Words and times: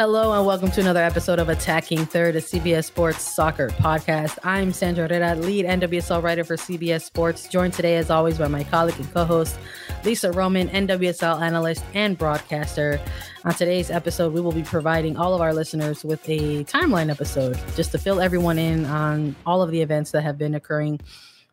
Hello 0.00 0.32
and 0.32 0.46
welcome 0.46 0.70
to 0.70 0.80
another 0.80 1.02
episode 1.02 1.38
of 1.38 1.50
Attacking 1.50 2.06
Third, 2.06 2.34
a 2.34 2.40
CBS 2.40 2.86
Sports 2.86 3.20
soccer 3.20 3.68
podcast. 3.68 4.38
I'm 4.42 4.72
Sandra 4.72 5.06
Herrera, 5.06 5.34
lead 5.34 5.66
NWSL 5.66 6.22
writer 6.22 6.42
for 6.42 6.56
CBS 6.56 7.02
Sports, 7.02 7.46
joined 7.48 7.74
today 7.74 7.96
as 7.96 8.08
always 8.08 8.38
by 8.38 8.48
my 8.48 8.64
colleague 8.64 8.98
and 8.98 9.12
co-host 9.12 9.58
Lisa 10.02 10.32
Roman, 10.32 10.70
NWSL 10.70 11.42
analyst 11.42 11.84
and 11.92 12.16
broadcaster. 12.16 12.98
On 13.44 13.52
today's 13.52 13.90
episode, 13.90 14.32
we 14.32 14.40
will 14.40 14.52
be 14.52 14.62
providing 14.62 15.18
all 15.18 15.34
of 15.34 15.42
our 15.42 15.52
listeners 15.52 16.02
with 16.02 16.26
a 16.30 16.64
timeline 16.64 17.10
episode 17.10 17.60
just 17.76 17.92
to 17.92 17.98
fill 17.98 18.22
everyone 18.22 18.58
in 18.58 18.86
on 18.86 19.36
all 19.44 19.60
of 19.60 19.70
the 19.70 19.82
events 19.82 20.12
that 20.12 20.22
have 20.22 20.38
been 20.38 20.54
occurring 20.54 20.98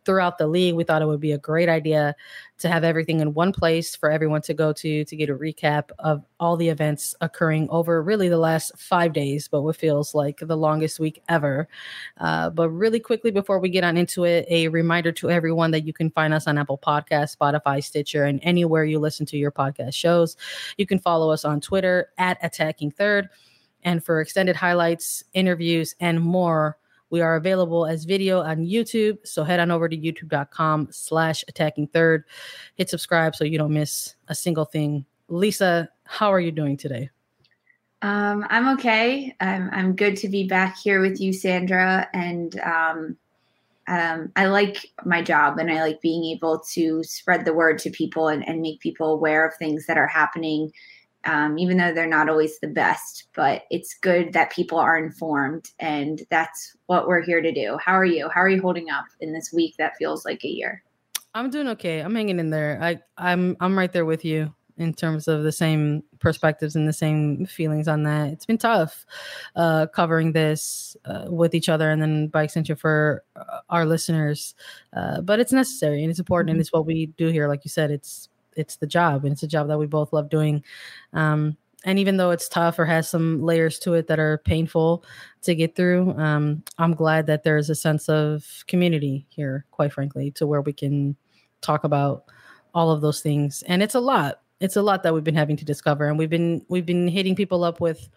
throughout 0.08 0.38
the 0.38 0.48
league. 0.48 0.74
We 0.74 0.86
thought 0.86 1.02
it 1.02 1.06
would 1.06 1.20
be 1.20 1.34
a 1.34 1.38
great 1.38 1.68
idea 1.68 2.16
to 2.60 2.70
have 2.70 2.86
everything 2.86 3.20
in 3.20 3.34
one 3.34 3.52
place 3.52 3.94
for 3.94 4.10
everyone 4.10 4.42
to 4.44 4.54
go 4.54 4.72
to 4.72 5.04
to 5.04 5.16
get 5.16 5.30
a 5.30 5.36
recap 5.36 5.90
of 6.00 6.24
all 6.40 6.56
the 6.56 6.70
events 6.70 7.14
occurring 7.20 7.68
over 7.70 8.02
really 8.02 8.30
the 8.30 8.38
last 8.38 8.72
five 8.78 9.12
days, 9.12 9.50
but 9.50 9.64
what 9.64 9.76
feels 9.76 10.16
like 10.16 10.40
the 10.40 10.56
longest 10.56 10.98
week 10.98 11.22
ever. 11.28 11.68
Uh, 12.20 12.50
but 12.50 12.70
really 12.70 13.02
quickly 13.02 13.32
before 13.32 13.60
we 13.60 13.68
get 13.68 13.84
on 13.84 13.98
into 13.98 14.24
it, 14.24 14.48
a 14.50 14.70
reminder 14.70 15.12
to 15.12 15.30
everyone 15.30 15.72
that 15.72 15.86
you 15.86 15.92
can 15.92 16.10
find 16.12 16.34
us 16.34 16.48
on 16.48 16.58
Apple 16.58 16.80
Podcast, 16.80 17.36
Spotify, 17.38 17.84
Stitcher, 17.84 18.24
and 18.24 18.40
anywhere 18.44 18.86
you 18.86 19.00
listen 19.00 19.26
to 19.26 19.38
your 19.38 19.52
podcast 19.52 19.94
shows. 19.94 20.38
You 20.78 20.88
can 20.88 21.00
follow 21.00 21.30
us 21.32 21.44
on 21.44 21.60
Twitter 21.60 22.12
at 22.18 22.38
Attacking 22.42 22.92
Third. 22.92 23.28
And 23.84 24.04
for 24.04 24.22
extended 24.22 24.56
highlights, 24.56 25.24
interviews, 25.34 25.96
and 26.00 26.22
more, 26.22 26.78
we 27.10 27.22
are 27.22 27.36
available 27.36 27.86
as 27.86 28.06
video 28.06 28.42
on 28.42 28.66
YouTube. 28.66 29.18
So 29.26 29.44
head 29.44 29.60
on 29.60 29.72
over 29.72 29.88
to 29.88 29.98
youtube.com 29.98 30.90
slash 30.92 31.44
attacking 31.48 31.88
third. 31.88 32.24
Hit 32.76 32.90
subscribe 32.90 33.36
so 33.36 33.44
you 33.44 33.58
don't 33.58 33.74
miss 33.74 34.16
a 34.28 34.36
single 34.36 34.66
thing. 34.66 35.06
Lisa, 35.30 35.90
how 36.06 36.32
are 36.32 36.40
you 36.40 36.52
doing 36.52 36.78
today? 36.78 37.10
Um, 38.02 38.46
I'm 38.50 38.70
okay. 38.76 39.36
I'm, 39.40 39.70
I'm 39.72 39.96
good 39.96 40.18
to 40.18 40.30
be 40.30 40.48
back 40.48 40.78
here 40.78 41.02
with 41.02 41.20
you, 41.20 41.34
Sandra. 41.34 42.08
And 42.14 42.60
um, 42.60 43.18
um, 43.88 44.32
I 44.36 44.48
like 44.48 44.92
my 45.06 45.22
job 45.22 45.58
and 45.58 45.72
I 45.72 45.82
like 45.82 46.02
being 46.02 46.26
able 46.36 46.60
to 46.74 47.04
spread 47.04 47.46
the 47.46 47.54
word 47.54 47.80
to 47.80 47.90
people 47.90 48.28
and, 48.28 48.48
and 48.48 48.62
make 48.62 48.82
people 48.82 49.14
aware 49.14 49.48
of 49.48 49.56
things 49.56 49.86
that 49.88 49.98
are 49.98 50.08
happening 50.08 50.72
um, 51.28 51.60
even 51.60 51.78
though 51.78 51.94
they're 51.94 52.08
not 52.08 52.30
always 52.30 52.60
the 52.60 52.68
best. 52.68 53.28
But 53.36 53.64
it's 53.70 53.94
good 53.94 54.34
that 54.34 54.52
people 54.52 54.80
are 54.80 54.98
informed, 54.98 55.70
and 55.80 56.24
that's 56.32 56.76
what 56.88 57.08
we're 57.08 57.22
here 57.22 57.42
to 57.42 57.52
do. 57.52 57.78
How 57.84 57.94
are 57.94 58.06
you? 58.06 58.30
How 58.30 58.42
are 58.42 58.50
you 58.50 58.62
holding 58.62 58.90
up 58.90 59.06
in 59.20 59.34
this 59.34 59.52
week 59.54 59.76
that 59.78 59.98
feels 59.98 60.26
like 60.26 60.44
a 60.44 60.50
year? 60.50 60.84
I'm 61.34 61.52
doing 61.52 61.68
okay. 61.70 62.00
I'm 62.00 62.16
hanging 62.16 62.40
in 62.40 62.50
there. 62.50 62.80
I 62.82 63.00
I'm 63.18 63.56
I'm 63.60 63.78
right 63.78 63.92
there 63.92 64.06
with 64.06 64.26
you 64.26 64.54
in 64.78 64.94
terms 64.94 65.28
of 65.28 65.44
the 65.44 65.52
same 65.52 66.04
perspectives 66.20 66.76
and 66.76 66.88
the 66.88 66.94
same 66.94 67.46
feelings 67.46 67.88
on 67.88 68.04
that. 68.04 68.32
It's 68.32 68.46
been 68.46 68.58
tough 68.58 69.06
uh, 69.56 69.88
covering 69.88 70.34
this 70.34 70.96
uh, 71.06 71.26
with 71.28 71.56
each 71.56 71.68
other 71.68 71.90
and 71.90 72.02
then 72.02 72.28
by 72.28 72.44
extension 72.44 72.76
for 72.76 73.24
uh, 73.36 73.60
our 73.70 73.86
listeners. 73.86 74.54
Uh, 74.96 75.22
but 75.22 75.40
it's 75.40 75.52
necessary 75.52 76.04
and 76.04 76.12
it's 76.12 76.20
important 76.20 76.50
mm-hmm. 76.50 76.56
and 76.56 76.62
it's 76.62 76.72
what 76.72 76.86
we 76.86 77.08
do 77.18 77.28
here. 77.28 77.48
Like 77.48 77.66
you 77.66 77.70
said, 77.70 77.92
it's 77.92 78.30
it's 78.58 78.78
the 78.78 78.88
job 78.88 79.24
and 79.24 79.34
it's 79.34 79.44
a 79.44 79.48
job 79.48 79.68
that 79.68 79.80
we 79.80 79.86
both 79.86 80.12
love 80.12 80.30
doing. 80.30 80.64
Um, 81.14 81.58
and 81.86 82.00
even 82.00 82.18
though 82.18 82.32
it's 82.32 82.50
tough 82.50 82.80
or 82.80 82.86
has 82.86 83.08
some 83.08 83.42
layers 83.42 83.80
to 83.80 83.94
it 83.94 84.08
that 84.08 84.20
are 84.20 84.40
painful 84.40 85.06
to 85.44 85.54
get 85.54 85.76
through 85.76 86.12
um, 86.18 86.64
i'm 86.80 86.96
glad 86.96 87.28
that 87.28 87.44
there's 87.44 87.70
a 87.70 87.76
sense 87.76 88.10
of 88.10 88.64
community 88.68 89.28
here 89.30 89.64
quite 89.70 89.94
frankly 89.94 90.32
to 90.32 90.48
where 90.48 90.62
we 90.62 90.74
can 90.74 91.16
talk 91.62 91.84
about 91.84 92.26
all 92.74 92.92
of 92.92 93.02
those 93.02 93.22
things. 93.22 93.64
And 93.64 93.82
it's 93.82 93.96
a 93.96 94.00
lot. 94.00 94.42
It's 94.60 94.76
a 94.76 94.82
lot 94.82 95.04
that 95.04 95.14
we've 95.14 95.24
been 95.24 95.36
having 95.36 95.58
to 95.58 95.66
discover 95.66 96.08
and 96.08 96.18
we've 96.18 96.30
been 96.30 96.66
we've 96.68 96.86
been 96.86 97.08
hitting 97.08 97.36
people 97.36 97.64
up 97.64 97.80
with 97.80 98.10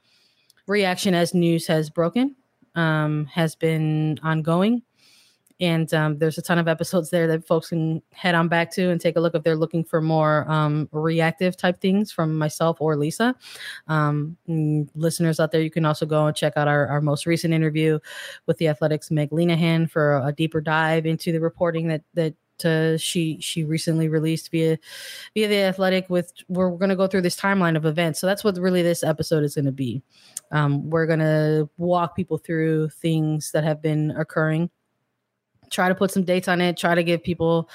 reaction 0.66 1.14
as 1.14 1.34
news 1.34 1.66
has 1.66 1.90
broken 1.90 2.36
um, 2.74 3.26
has 3.26 3.54
been 3.54 4.18
ongoing 4.22 4.82
and 5.60 5.92
um, 5.92 6.18
there's 6.18 6.38
a 6.38 6.42
ton 6.42 6.58
of 6.58 6.68
episodes 6.68 7.10
there 7.10 7.26
that 7.26 7.46
folks 7.46 7.68
can 7.68 8.02
head 8.12 8.34
on 8.34 8.48
back 8.48 8.70
to 8.72 8.90
and 8.90 9.00
take 9.00 9.16
a 9.16 9.20
look 9.20 9.34
if 9.34 9.42
they're 9.42 9.56
looking 9.56 9.84
for 9.84 10.00
more 10.00 10.50
um, 10.50 10.88
reactive 10.92 11.56
type 11.56 11.80
things 11.80 12.10
from 12.10 12.36
myself 12.38 12.80
or 12.80 12.96
Lisa. 12.96 13.34
Um, 13.86 14.36
listeners 14.46 15.38
out 15.38 15.52
there, 15.52 15.60
you 15.60 15.70
can 15.70 15.84
also 15.84 16.06
go 16.06 16.26
and 16.26 16.34
check 16.34 16.54
out 16.56 16.66
our, 16.66 16.86
our 16.86 17.00
most 17.00 17.26
recent 17.26 17.52
interview 17.52 17.98
with 18.46 18.56
the 18.56 18.68
Athletic's 18.68 19.10
Meg 19.10 19.30
Linehan 19.30 19.90
for 19.90 20.22
a, 20.24 20.32
deeper 20.40 20.60
dive 20.62 21.04
into 21.04 21.32
the 21.32 21.40
reporting 21.40 21.88
that 21.88 22.02
that 22.14 22.34
uh, 22.64 22.96
she 22.96 23.38
she 23.40 23.64
recently 23.64 24.08
released 24.08 24.50
via 24.50 24.78
via 25.34 25.48
the 25.48 25.62
athletic 25.62 26.08
with 26.08 26.32
we're 26.48 26.70
going 26.70 26.88
to 26.88 26.96
go 26.96 27.06
through 27.06 27.20
this 27.20 27.38
timeline 27.38 27.76
of 27.76 27.84
events 27.84 28.20
so 28.20 28.26
that's 28.26 28.44
what 28.44 28.56
really 28.58 28.82
this 28.82 29.02
episode 29.02 29.42
is 29.42 29.54
going 29.54 29.64
to 29.64 29.72
be 29.72 30.02
um, 30.52 30.88
we're 30.88 31.06
going 31.06 31.18
to 31.18 31.68
walk 31.78 32.14
people 32.14 32.38
through 32.38 32.88
things 32.88 33.50
that 33.52 33.64
have 33.64 33.82
been 33.82 34.10
occurring 34.12 34.70
try 35.70 35.88
to 35.88 35.94
put 35.94 36.10
some 36.10 36.24
dates 36.24 36.48
on 36.48 36.60
it 36.60 36.76
try 36.76 36.94
to 36.94 37.02
give 37.02 37.22
people 37.22 37.68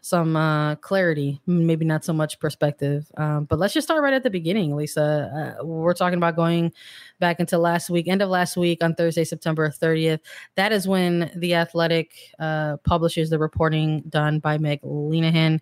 some 0.00 0.36
uh, 0.36 0.74
clarity 0.76 1.40
maybe 1.46 1.84
not 1.84 2.04
so 2.04 2.12
much 2.12 2.38
perspective. 2.40 3.10
Um, 3.16 3.44
but 3.44 3.58
let's 3.58 3.74
just 3.74 3.86
start 3.86 4.02
right 4.02 4.12
at 4.14 4.22
the 4.22 4.30
beginning 4.30 4.74
lisa. 4.74 5.56
Uh, 5.60 5.64
we're 5.64 5.94
talking 5.94 6.16
about 6.16 6.36
going 6.36 6.72
back 7.20 7.38
into 7.40 7.58
last 7.58 7.90
week 7.90 8.08
end 8.08 8.22
of 8.22 8.28
last 8.28 8.56
week 8.56 8.82
on 8.82 8.94
thursday 8.94 9.24
september 9.24 9.68
30th 9.68 10.20
that 10.56 10.72
is 10.72 10.88
when 10.88 11.30
the 11.36 11.54
athletic 11.54 12.32
uh, 12.38 12.76
publishes 12.78 13.30
the 13.30 13.38
reporting 13.38 14.00
done 14.08 14.38
by 14.38 14.58
meg 14.58 14.80
linehan 14.82 15.60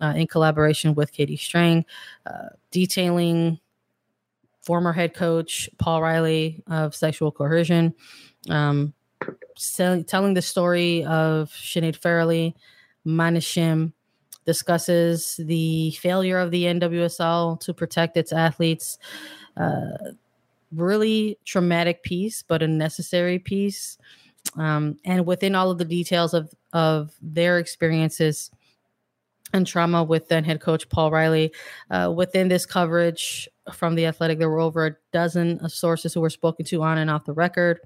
uh, 0.00 0.12
in 0.16 0.26
collaboration 0.26 0.94
with 0.94 1.12
katie 1.12 1.36
strang 1.36 1.84
uh, 2.26 2.48
detailing 2.70 3.58
former 4.62 4.92
head 4.92 5.14
coach 5.14 5.68
paul 5.78 6.02
riley 6.02 6.62
of 6.68 6.94
sexual 6.94 7.32
coercion. 7.32 7.94
Um, 8.48 8.94
telling 10.06 10.34
the 10.34 10.42
story 10.42 11.04
of 11.04 11.50
Sinead 11.50 11.98
Farrelly, 11.98 12.54
Mana 13.04 13.40
Shim 13.40 13.92
discusses 14.46 15.38
the 15.38 15.92
failure 15.92 16.38
of 16.38 16.50
the 16.50 16.64
NWSL 16.64 17.60
to 17.60 17.74
protect 17.74 18.16
its 18.16 18.32
athletes. 18.32 18.98
Uh, 19.56 20.12
really 20.72 21.38
traumatic 21.44 22.02
piece, 22.02 22.42
but 22.42 22.62
a 22.62 22.68
necessary 22.68 23.38
piece. 23.38 23.98
Um, 24.56 24.98
and 25.04 25.26
within 25.26 25.54
all 25.54 25.70
of 25.70 25.78
the 25.78 25.84
details 25.84 26.34
of 26.34 26.52
of 26.72 27.12
their 27.20 27.58
experiences 27.58 28.50
and 29.52 29.66
trauma 29.66 30.04
with 30.04 30.28
then 30.28 30.44
head 30.44 30.60
coach 30.60 30.88
Paul 30.88 31.10
Riley, 31.10 31.52
uh, 31.90 32.12
within 32.14 32.48
this 32.48 32.64
coverage 32.64 33.48
from 33.72 33.96
the 33.96 34.06
Athletic, 34.06 34.38
there 34.38 34.48
were 34.48 34.60
over 34.60 34.86
a 34.86 34.96
dozen 35.12 35.68
sources 35.68 36.14
who 36.14 36.20
were 36.20 36.30
spoken 36.30 36.64
to 36.66 36.82
on 36.82 36.98
and 36.98 37.10
off 37.10 37.24
the 37.24 37.32
record. 37.32 37.80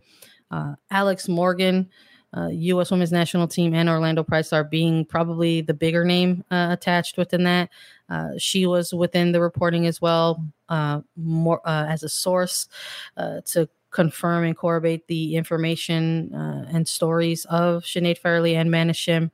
Uh, 0.51 0.75
Alex 0.91 1.29
Morgan, 1.29 1.89
uh, 2.37 2.49
U.S. 2.49 2.91
Women's 2.91 3.13
National 3.13 3.47
Team, 3.47 3.75
and 3.75 3.89
Orlando 3.89 4.25
Pride 4.25 4.47
are 4.53 4.65
being 4.65 5.05
probably 5.05 5.61
the 5.61 5.75
bigger 5.75 6.05
name 6.05 6.45
uh, 6.51 6.69
attached 6.71 7.17
within 7.17 7.45
that. 7.45 7.71
Uh, 8.09 8.31
she 8.39 8.67
was 8.67 8.93
within 8.93 9.33
the 9.33 9.41
reporting 9.41 9.87
as 9.87 10.01
well, 10.01 10.45
uh, 10.69 11.01
more 11.17 11.61
uh, 11.67 11.87
as 11.89 12.03
a 12.03 12.09
source 12.09 12.69
to 13.17 13.69
confirm 13.91 14.45
and 14.45 14.57
corroborate 14.57 15.07
the 15.07 15.37
information 15.37 16.31
and 16.35 16.89
stories 16.89 17.45
of 17.45 17.85
Sinead 17.85 18.21
Farrelly 18.21 18.55
and 18.55 18.71
Mana 18.71 18.93
Shim. 18.93 19.31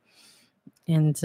And 0.87 1.17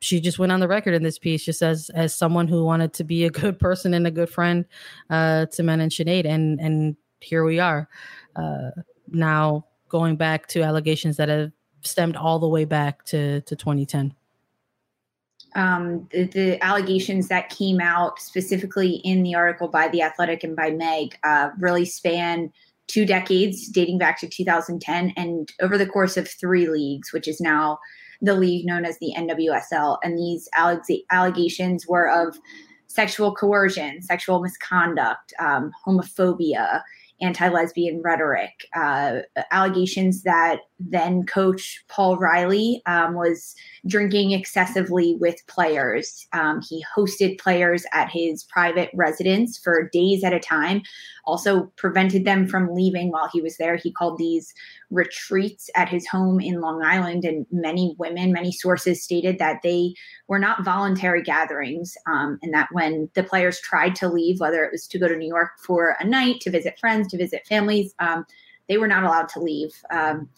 she 0.00 0.20
just 0.20 0.38
went 0.38 0.52
on 0.52 0.60
the 0.60 0.68
record 0.68 0.94
in 0.94 1.02
this 1.02 1.18
piece 1.18 1.44
just 1.44 1.62
as 1.62 1.90
as 1.90 2.14
someone 2.14 2.48
who 2.48 2.64
wanted 2.64 2.92
to 2.94 3.04
be 3.04 3.24
a 3.24 3.30
good 3.30 3.58
person 3.66 3.94
and 3.94 4.06
a 4.06 4.10
good 4.10 4.30
friend 4.30 4.64
uh, 5.10 5.46
to 5.46 5.62
Men 5.62 5.80
and 5.80 5.90
Sinead, 5.90 6.26
and 6.26 6.60
and 6.60 6.96
here 7.20 7.44
we 7.44 7.58
are. 7.58 7.88
Uh, 8.34 8.70
now 9.08 9.64
going 9.88 10.16
back 10.16 10.46
to 10.48 10.62
allegations 10.62 11.16
that 11.16 11.28
have 11.28 11.52
stemmed 11.82 12.16
all 12.16 12.38
the 12.38 12.48
way 12.48 12.64
back 12.64 13.04
to, 13.06 13.40
to 13.42 13.56
2010. 13.56 14.14
um, 15.54 16.08
the, 16.12 16.24
the, 16.24 16.64
allegations 16.64 17.28
that 17.28 17.48
came 17.48 17.80
out 17.80 18.20
specifically 18.20 18.96
in 19.04 19.22
the 19.22 19.34
article 19.34 19.68
by 19.68 19.88
The 19.88 20.02
Athletic 20.02 20.44
and 20.44 20.54
by 20.56 20.70
Meg 20.70 21.16
uh, 21.24 21.50
really 21.58 21.84
span 21.84 22.52
two 22.88 23.06
decades, 23.06 23.68
dating 23.68 23.98
back 23.98 24.20
to 24.20 24.28
2010, 24.28 25.12
and 25.16 25.52
over 25.60 25.78
the 25.78 25.86
course 25.86 26.16
of 26.16 26.28
three 26.28 26.68
leagues, 26.68 27.12
which 27.12 27.26
is 27.26 27.40
now 27.40 27.78
the 28.22 28.34
league 28.34 28.66
known 28.66 28.84
as 28.84 28.98
the 28.98 29.12
NWSL. 29.16 29.98
And 30.02 30.18
these 30.18 30.48
allegations 31.10 31.86
were 31.86 32.08
of 32.08 32.38
sexual 32.86 33.34
coercion, 33.34 34.02
sexual 34.02 34.40
misconduct, 34.40 35.32
um, 35.38 35.72
homophobia, 35.86 36.82
anti 37.20 37.48
lesbian 37.48 38.02
rhetoric, 38.02 38.66
uh, 38.74 39.20
allegations 39.50 40.22
that 40.22 40.60
then 40.78 41.24
coach 41.24 41.82
Paul 41.88 42.18
Riley 42.18 42.82
um, 42.86 43.14
was 43.14 43.54
drinking 43.86 44.32
excessively 44.32 45.16
with 45.18 45.46
players. 45.46 46.26
Um, 46.32 46.60
he 46.68 46.84
hosted 46.96 47.38
players 47.38 47.86
at 47.92 48.10
his 48.10 48.44
private 48.44 48.90
residence 48.92 49.58
for 49.58 49.88
days 49.92 50.22
at 50.22 50.34
a 50.34 50.40
time, 50.40 50.82
also 51.24 51.72
prevented 51.76 52.24
them 52.24 52.46
from 52.46 52.74
leaving 52.74 53.10
while 53.10 53.28
he 53.32 53.40
was 53.40 53.56
there. 53.56 53.76
He 53.76 53.92
called 53.92 54.18
these 54.18 54.52
retreats 54.90 55.70
at 55.74 55.88
his 55.88 56.06
home 56.06 56.40
in 56.40 56.60
Long 56.60 56.82
Island, 56.84 57.24
and 57.24 57.46
many 57.50 57.94
women, 57.98 58.32
many 58.32 58.52
sources 58.52 59.02
stated 59.02 59.38
that 59.38 59.62
they 59.62 59.94
were 60.28 60.38
not 60.38 60.64
voluntary 60.64 61.22
gatherings, 61.22 61.96
um, 62.06 62.38
and 62.42 62.52
that 62.52 62.68
when 62.72 63.08
the 63.14 63.24
players 63.24 63.60
tried 63.60 63.94
to 63.96 64.08
leave, 64.08 64.40
whether 64.40 64.62
it 64.62 64.72
was 64.72 64.86
to 64.88 64.98
go 64.98 65.08
to 65.08 65.16
New 65.16 65.26
York 65.26 65.50
for 65.64 65.96
a 65.98 66.04
night, 66.04 66.40
to 66.40 66.50
visit 66.50 66.78
friends, 66.78 67.05
to 67.08 67.16
visit 67.16 67.46
families, 67.46 67.94
um, 67.98 68.26
they 68.68 68.78
were 68.78 68.88
not 68.88 69.04
allowed 69.04 69.28
to 69.30 69.40
leave. 69.40 69.72
Um, 69.90 70.28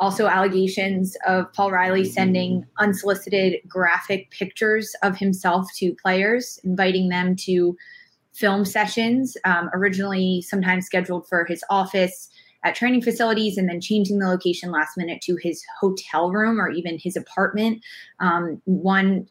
also, 0.00 0.26
allegations 0.26 1.16
of 1.26 1.52
Paul 1.52 1.72
Riley 1.72 2.04
sending 2.04 2.64
unsolicited 2.78 3.56
graphic 3.66 4.30
pictures 4.30 4.94
of 5.02 5.16
himself 5.16 5.66
to 5.78 5.94
players, 6.00 6.60
inviting 6.62 7.08
them 7.08 7.34
to 7.36 7.76
film 8.32 8.64
sessions, 8.64 9.36
um, 9.44 9.68
originally 9.72 10.42
sometimes 10.42 10.86
scheduled 10.86 11.28
for 11.28 11.44
his 11.44 11.64
office 11.68 12.28
at 12.64 12.76
training 12.76 13.02
facilities, 13.02 13.58
and 13.58 13.68
then 13.68 13.80
changing 13.80 14.20
the 14.20 14.28
location 14.28 14.70
last 14.70 14.96
minute 14.96 15.20
to 15.22 15.36
his 15.42 15.64
hotel 15.80 16.30
room 16.30 16.60
or 16.60 16.70
even 16.70 16.98
his 16.98 17.16
apartment. 17.16 17.82
Um, 18.20 18.62
one 18.64 19.28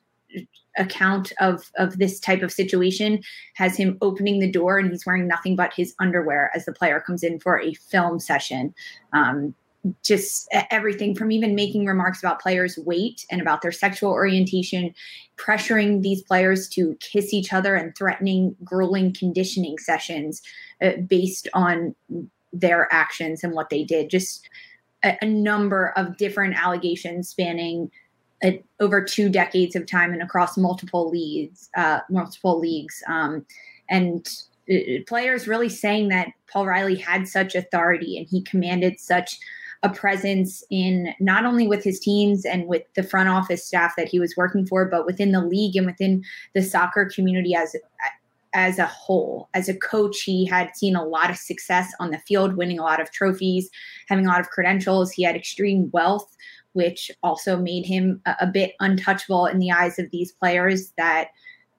account 0.78 1.34
of 1.40 1.72
of 1.78 1.98
this 1.98 2.20
type 2.20 2.42
of 2.42 2.52
situation 2.52 3.22
has 3.56 3.76
him 3.76 3.98
opening 4.02 4.40
the 4.40 4.52
door 4.52 4.78
and 4.78 4.92
he's 4.92 5.06
wearing 5.06 5.28
nothing 5.28 5.56
but 5.56 5.74
his 5.76 5.96
underwear 6.00 6.52
as 6.54 6.66
the 6.66 6.74
player 6.74 7.00
comes 7.00 7.24
in 7.24 7.40
for 7.40 7.60
a 7.60 7.74
film 7.74 8.20
session 8.20 8.74
um, 9.14 9.56
just 10.04 10.48
everything 10.72 11.16
from 11.16 11.32
even 11.32 11.56
making 11.56 11.86
remarks 11.86 12.20
about 12.20 12.42
players' 12.42 12.78
weight 12.78 13.26
and 13.32 13.42
about 13.42 13.62
their 13.62 13.72
sexual 13.72 14.12
orientation, 14.12 14.94
pressuring 15.38 16.02
these 16.02 16.22
players 16.22 16.68
to 16.70 16.98
kiss 17.00 17.34
each 17.34 17.54
other 17.54 17.76
and 17.76 17.96
threatening 17.96 18.56
grueling 18.64 19.14
conditioning 19.14 19.78
sessions 19.78 20.42
uh, 20.82 20.92
based 21.08 21.48
on 21.54 21.96
their 22.54 22.92
actions 22.92 23.44
and 23.44 23.54
what 23.54 23.70
they 23.70 23.84
did. 23.84 24.10
Just 24.10 24.50
a, 25.04 25.18
a 25.22 25.26
number 25.26 25.94
of 25.96 26.18
different 26.18 26.56
allegations 26.56 27.30
spanning 27.30 27.92
uh, 28.44 28.52
over 28.80 29.04
two 29.04 29.30
decades 29.30 29.76
of 29.76 29.86
time 29.86 30.14
and 30.14 30.22
across 30.22 30.58
multiple 30.58 31.10
leagues, 31.10 31.70
uh, 31.76 32.00
multiple 32.10 32.60
leagues, 32.60 33.02
um, 33.08 33.46
and 33.90 34.28
uh, 34.72 35.02
players 35.08 35.48
really 35.48 35.70
saying 35.70 36.10
that 36.10 36.30
Paul 36.52 36.68
Riley 36.68 36.96
had 36.96 37.28
such 37.28 37.56
authority 37.56 38.18
and 38.18 38.28
he 38.28 38.42
commanded 38.42 39.00
such 39.00 39.38
a 39.84 39.90
presence 39.90 40.64
in 40.72 41.14
not 41.20 41.46
only 41.46 41.68
with 41.68 41.84
his 41.84 42.00
teams 42.00 42.46
and 42.46 42.68
with 42.68 42.84
the 42.96 43.04
front 43.04 43.30
office 43.30 43.64
staff 43.64 43.94
that 43.96 44.08
he 44.08 44.20
was 44.20 44.36
working 44.36 44.66
for, 44.66 44.86
but 44.86 45.06
within 45.06 45.32
the 45.32 45.44
league 45.44 45.76
and 45.76 45.86
within 45.86 46.24
the 46.54 46.64
soccer 46.64 47.10
community 47.14 47.54
as 47.56 47.76
as 48.54 48.80
a 48.80 48.86
whole. 48.86 49.50
As 49.54 49.70
a 49.70 49.78
coach, 49.78 50.22
he 50.22 50.46
had 50.46 50.76
seen 50.76 50.96
a 50.96 51.06
lot 51.06 51.30
of 51.30 51.38
success 51.38 51.94
on 52.00 52.10
the 52.10 52.18
field, 52.18 52.56
winning 52.56 52.80
a 52.80 52.84
lot 52.84 53.00
of 53.00 53.12
trophies, 53.12 53.70
having 54.08 54.26
a 54.26 54.30
lot 54.30 54.40
of 54.40 54.50
credentials. 54.50 55.12
He 55.12 55.22
had 55.22 55.36
extreme 55.36 55.92
wealth, 55.92 56.36
which 56.78 57.12
also 57.24 57.58
made 57.58 57.86
him 57.86 58.22
a, 58.26 58.36
a 58.42 58.48
bit 58.48 58.74
untouchable 58.80 59.48
in 59.48 59.60
the 59.60 59.72
eyes 59.72 59.98
of 60.00 60.10
these 60.12 60.32
players 60.32 60.94
that 60.98 61.30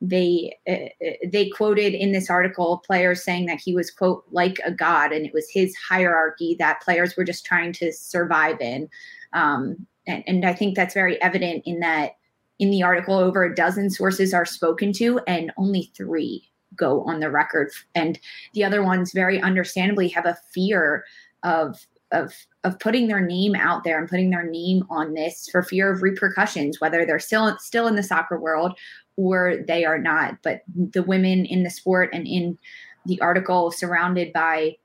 they 0.00 0.56
uh, 0.68 1.08
they 1.32 1.48
quoted 1.48 1.94
in 1.94 2.12
this 2.12 2.28
article 2.30 2.82
players 2.86 3.22
saying 3.22 3.46
that 3.46 3.60
he 3.60 3.74
was 3.74 3.90
quote 3.90 4.24
like 4.30 4.58
a 4.64 4.70
god 4.70 5.12
and 5.12 5.26
it 5.26 5.32
was 5.32 5.48
his 5.50 5.74
hierarchy 5.76 6.54
that 6.58 6.80
players 6.82 7.16
were 7.16 7.24
just 7.24 7.44
trying 7.44 7.72
to 7.72 7.92
survive 7.92 8.60
in. 8.60 8.88
Um, 9.32 9.86
and, 10.06 10.22
and 10.26 10.44
i 10.44 10.54
think 10.54 10.74
that's 10.74 10.94
very 10.94 11.20
evident 11.20 11.62
in 11.66 11.80
that 11.80 12.12
in 12.58 12.70
the 12.70 12.82
article 12.82 13.16
over 13.16 13.44
a 13.44 13.54
dozen 13.54 13.90
sources 13.90 14.32
are 14.34 14.44
spoken 14.44 14.92
to 14.92 15.20
and 15.26 15.52
only 15.56 15.92
three 15.96 16.48
go 16.76 17.02
on 17.04 17.20
the 17.20 17.30
record. 17.30 17.70
And 17.94 18.18
the 18.54 18.64
other 18.64 18.82
ones 18.82 19.12
very 19.12 19.40
understandably 19.40 20.08
have 20.08 20.26
a 20.26 20.38
fear 20.52 21.04
of 21.42 21.86
of 22.12 22.34
of 22.64 22.78
putting 22.78 23.08
their 23.08 23.20
name 23.20 23.54
out 23.54 23.84
there 23.84 23.98
and 23.98 24.08
putting 24.08 24.30
their 24.30 24.48
name 24.48 24.84
on 24.88 25.14
this 25.14 25.48
for 25.50 25.62
fear 25.62 25.92
of 25.92 26.02
repercussions 26.02 26.80
whether 26.80 27.04
they're 27.04 27.18
still 27.18 27.56
still 27.58 27.86
in 27.86 27.96
the 27.96 28.02
soccer 28.02 28.38
world 28.38 28.78
or 29.18 29.56
they 29.66 29.84
are 29.84 29.98
not. 29.98 30.38
But 30.42 30.62
the 30.74 31.02
women 31.02 31.44
in 31.44 31.64
the 31.64 31.70
sport 31.70 32.10
and 32.12 32.26
in 32.26 32.56
the 33.04 33.20
article 33.20 33.72
surrounded 33.72 34.32
by 34.32 34.76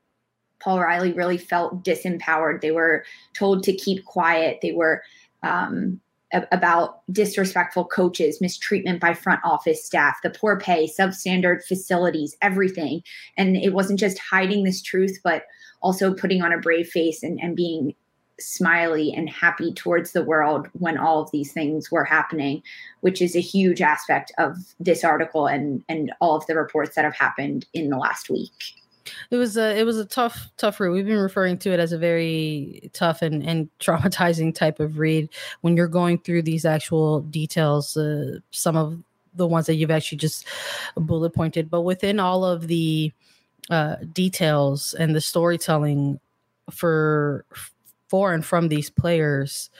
Paul 0.59 0.79
Riley 0.79 1.13
really 1.13 1.37
felt 1.37 1.85
disempowered. 1.85 2.61
They 2.61 2.71
were 2.71 3.05
told 3.37 3.63
to 3.63 3.73
keep 3.73 4.05
quiet. 4.05 4.59
They 4.61 4.71
were 4.71 5.03
um, 5.43 6.01
about 6.51 7.01
disrespectful 7.11 7.85
coaches, 7.85 8.41
mistreatment 8.41 8.99
by 8.99 9.13
front 9.13 9.41
office 9.43 9.85
staff, 9.85 10.17
the 10.23 10.31
poor 10.31 10.59
pay, 10.59 10.87
substandard 10.87 11.63
facilities, 11.63 12.35
everything. 12.41 13.03
And 13.37 13.55
it 13.55 13.73
wasn't 13.73 13.99
just 13.99 14.17
hiding 14.17 14.63
this 14.63 14.81
truth, 14.81 15.19
but 15.23 15.43
also 15.83 16.13
putting 16.13 16.41
on 16.41 16.53
a 16.53 16.57
brave 16.57 16.87
face 16.87 17.21
and, 17.21 17.39
and 17.41 17.55
being 17.55 17.93
smiley 18.39 19.13
and 19.13 19.29
happy 19.29 19.71
towards 19.73 20.11
the 20.11 20.23
world 20.23 20.67
when 20.73 20.97
all 20.97 21.21
of 21.21 21.29
these 21.31 21.51
things 21.51 21.91
were 21.91 22.03
happening 22.03 22.63
which 23.01 23.21
is 23.21 23.35
a 23.35 23.39
huge 23.39 23.79
aspect 23.79 24.31
of 24.39 24.57
this 24.79 25.03
article 25.03 25.45
and 25.45 25.83
and 25.87 26.11
all 26.19 26.35
of 26.35 26.45
the 26.47 26.55
reports 26.55 26.95
that 26.95 27.05
have 27.05 27.15
happened 27.15 27.67
in 27.73 27.89
the 27.89 27.97
last 27.97 28.31
week 28.31 28.51
it 29.29 29.35
was 29.35 29.57
a 29.57 29.77
it 29.77 29.85
was 29.85 29.97
a 29.97 30.05
tough 30.05 30.49
tough 30.57 30.79
read. 30.79 30.91
We've 30.91 31.05
been 31.05 31.17
referring 31.17 31.57
to 31.59 31.73
it 31.73 31.79
as 31.79 31.91
a 31.91 31.97
very 31.97 32.89
tough 32.93 33.21
and, 33.21 33.43
and 33.43 33.69
traumatizing 33.79 34.55
type 34.55 34.79
of 34.79 34.97
read 34.97 35.29
when 35.61 35.75
you're 35.75 35.87
going 35.87 36.19
through 36.19 36.43
these 36.43 36.65
actual 36.65 37.21
details. 37.21 37.97
Uh, 37.97 38.39
some 38.51 38.77
of 38.77 38.97
the 39.35 39.47
ones 39.47 39.65
that 39.65 39.75
you've 39.75 39.91
actually 39.91 40.19
just 40.19 40.47
bullet 40.95 41.31
pointed, 41.31 41.69
but 41.69 41.81
within 41.81 42.19
all 42.19 42.45
of 42.45 42.67
the 42.67 43.11
uh, 43.69 43.95
details 44.11 44.93
and 44.93 45.15
the 45.15 45.21
storytelling 45.21 46.19
for 46.71 47.45
for 48.09 48.33
and 48.33 48.45
from 48.45 48.67
these 48.67 48.89
players, 48.89 49.71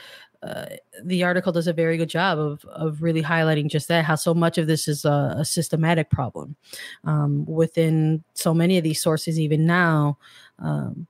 uh, 0.41 0.65
the 1.03 1.23
article 1.23 1.51
does 1.51 1.67
a 1.67 1.73
very 1.73 1.97
good 1.97 2.09
job 2.09 2.39
of 2.39 2.65
of 2.65 3.01
really 3.01 3.21
highlighting 3.21 3.69
just 3.69 3.87
that 3.87 4.05
how 4.05 4.15
so 4.15 4.33
much 4.33 4.57
of 4.57 4.67
this 4.67 4.87
is 4.87 5.05
a, 5.05 5.35
a 5.37 5.45
systematic 5.45 6.09
problem 6.09 6.55
um, 7.03 7.45
within 7.45 8.23
so 8.33 8.53
many 8.53 8.77
of 8.77 8.83
these 8.83 9.01
sources 9.01 9.39
even 9.39 9.65
now 9.65 10.17
um, 10.59 11.07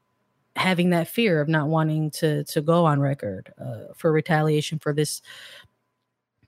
having 0.56 0.92
that 0.92 1.08
fear 1.08 1.42
of 1.42 1.48
not 1.48 1.68
wanting 1.68 2.12
to 2.12 2.44
to 2.44 2.62
go 2.62 2.86
on 2.86 3.00
record 3.00 3.51
uh, 3.60 3.94
for 3.96 4.12
retaliation 4.12 4.77
for 4.77 4.94
this 4.94 5.22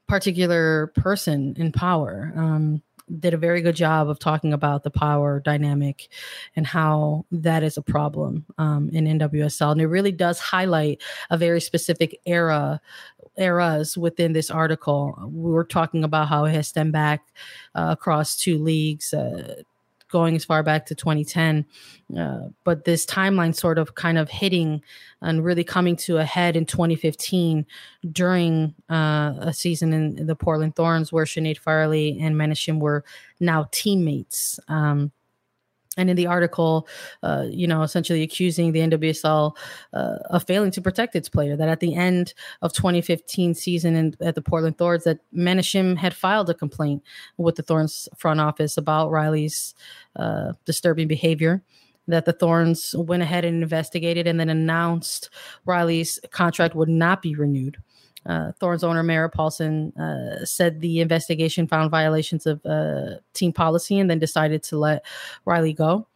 particular 0.07 0.87
person 0.87 1.55
in 1.57 1.71
power. 1.71 2.31
Um, 2.35 2.81
did 3.19 3.33
a 3.33 3.37
very 3.37 3.61
good 3.61 3.75
job 3.75 4.09
of 4.09 4.19
talking 4.19 4.53
about 4.53 4.83
the 4.83 4.89
power 4.89 5.39
dynamic 5.39 6.09
and 6.55 6.65
how 6.65 7.25
that 7.31 7.63
is 7.63 7.77
a 7.77 7.81
problem 7.81 8.45
um, 8.57 8.89
in 8.89 9.05
NWSL. 9.05 9.71
And 9.71 9.81
it 9.81 9.87
really 9.87 10.11
does 10.11 10.39
highlight 10.39 11.01
a 11.29 11.37
very 11.37 11.61
specific 11.61 12.19
era 12.25 12.81
eras 13.37 13.97
within 13.97 14.33
this 14.33 14.49
article. 14.49 15.17
We 15.27 15.51
were 15.51 15.65
talking 15.65 16.03
about 16.03 16.27
how 16.27 16.45
it 16.45 16.53
has 16.53 16.67
stemmed 16.67 16.93
back 16.93 17.27
uh, 17.75 17.87
across 17.91 18.37
two 18.37 18.57
leagues. 18.57 19.13
Uh, 19.13 19.63
going 20.09 20.35
as 20.35 20.45
far 20.45 20.63
back 20.63 20.85
to 20.87 20.95
2010. 20.95 21.65
Uh, 22.17 22.49
but 22.63 22.85
this 22.85 23.05
timeline 23.05 23.55
sort 23.55 23.77
of 23.77 23.95
kind 23.95 24.17
of 24.17 24.29
hitting 24.29 24.81
and 25.21 25.43
really 25.43 25.63
coming 25.63 25.95
to 25.95 26.17
a 26.17 26.25
head 26.25 26.55
in 26.55 26.65
2015 26.65 27.65
during 28.11 28.75
uh, 28.89 29.33
a 29.39 29.53
season 29.53 29.93
in 29.93 30.25
the 30.27 30.35
Portland 30.35 30.75
Thorns 30.75 31.11
where 31.11 31.25
Sinead 31.25 31.61
Farrelly 31.61 32.21
and 32.21 32.37
Mana 32.37 32.53
Shim 32.53 32.79
were 32.79 33.03
now 33.39 33.67
teammates. 33.71 34.59
Um, 34.67 35.11
and 35.97 36.09
in 36.09 36.15
the 36.15 36.27
article, 36.27 36.87
uh, 37.23 37.45
you 37.49 37.67
know, 37.67 37.81
essentially 37.81 38.21
accusing 38.21 38.71
the 38.71 38.79
NWSL 38.79 39.55
uh, 39.93 40.17
of 40.29 40.43
failing 40.43 40.71
to 40.71 40.81
protect 40.81 41.15
its 41.15 41.29
player. 41.29 41.55
That 41.55 41.69
at 41.69 41.79
the 41.79 41.95
end 41.95 42.33
of 42.61 42.73
2015 42.73 43.53
season 43.53 43.95
in, 43.95 44.15
at 44.21 44.35
the 44.35 44.41
Portland 44.41 44.77
Thorns, 44.77 45.03
that 45.05 45.19
Mana 45.31 45.61
Shim 45.61 45.97
had 45.97 46.13
filed 46.13 46.49
a 46.49 46.53
complaint 46.53 47.03
with 47.37 47.55
the 47.55 47.63
Thorns 47.63 48.07
front 48.17 48.39
office 48.39 48.77
about 48.77 49.11
Riley's 49.11 49.73
uh, 50.15 50.53
disturbing 50.65 51.07
behavior. 51.07 51.63
That 52.07 52.25
the 52.25 52.33
Thorns 52.33 52.93
went 52.95 53.23
ahead 53.23 53.45
and 53.45 53.63
investigated, 53.63 54.27
and 54.27 54.39
then 54.39 54.49
announced 54.49 55.31
Riley's 55.65 56.19
contract 56.29 56.75
would 56.75 56.87
not 56.87 57.23
be 57.23 57.33
renewed 57.33 57.77
Uh, 58.25 58.51
Thorns 58.59 58.83
owner 58.83 59.03
Merritt 59.03 59.33
Paulson 59.33 59.91
uh, 59.97 60.45
said 60.45 60.81
the 60.81 60.99
investigation 60.99 61.67
found 61.67 61.91
violations 61.91 62.45
of 62.45 62.65
uh, 62.65 63.17
team 63.33 63.53
policy 63.53 63.99
and 63.99 64.09
then 64.09 64.19
decided 64.19 64.63
to 64.63 64.77
let 64.77 65.05
Riley 65.45 65.73
go. 65.73 66.07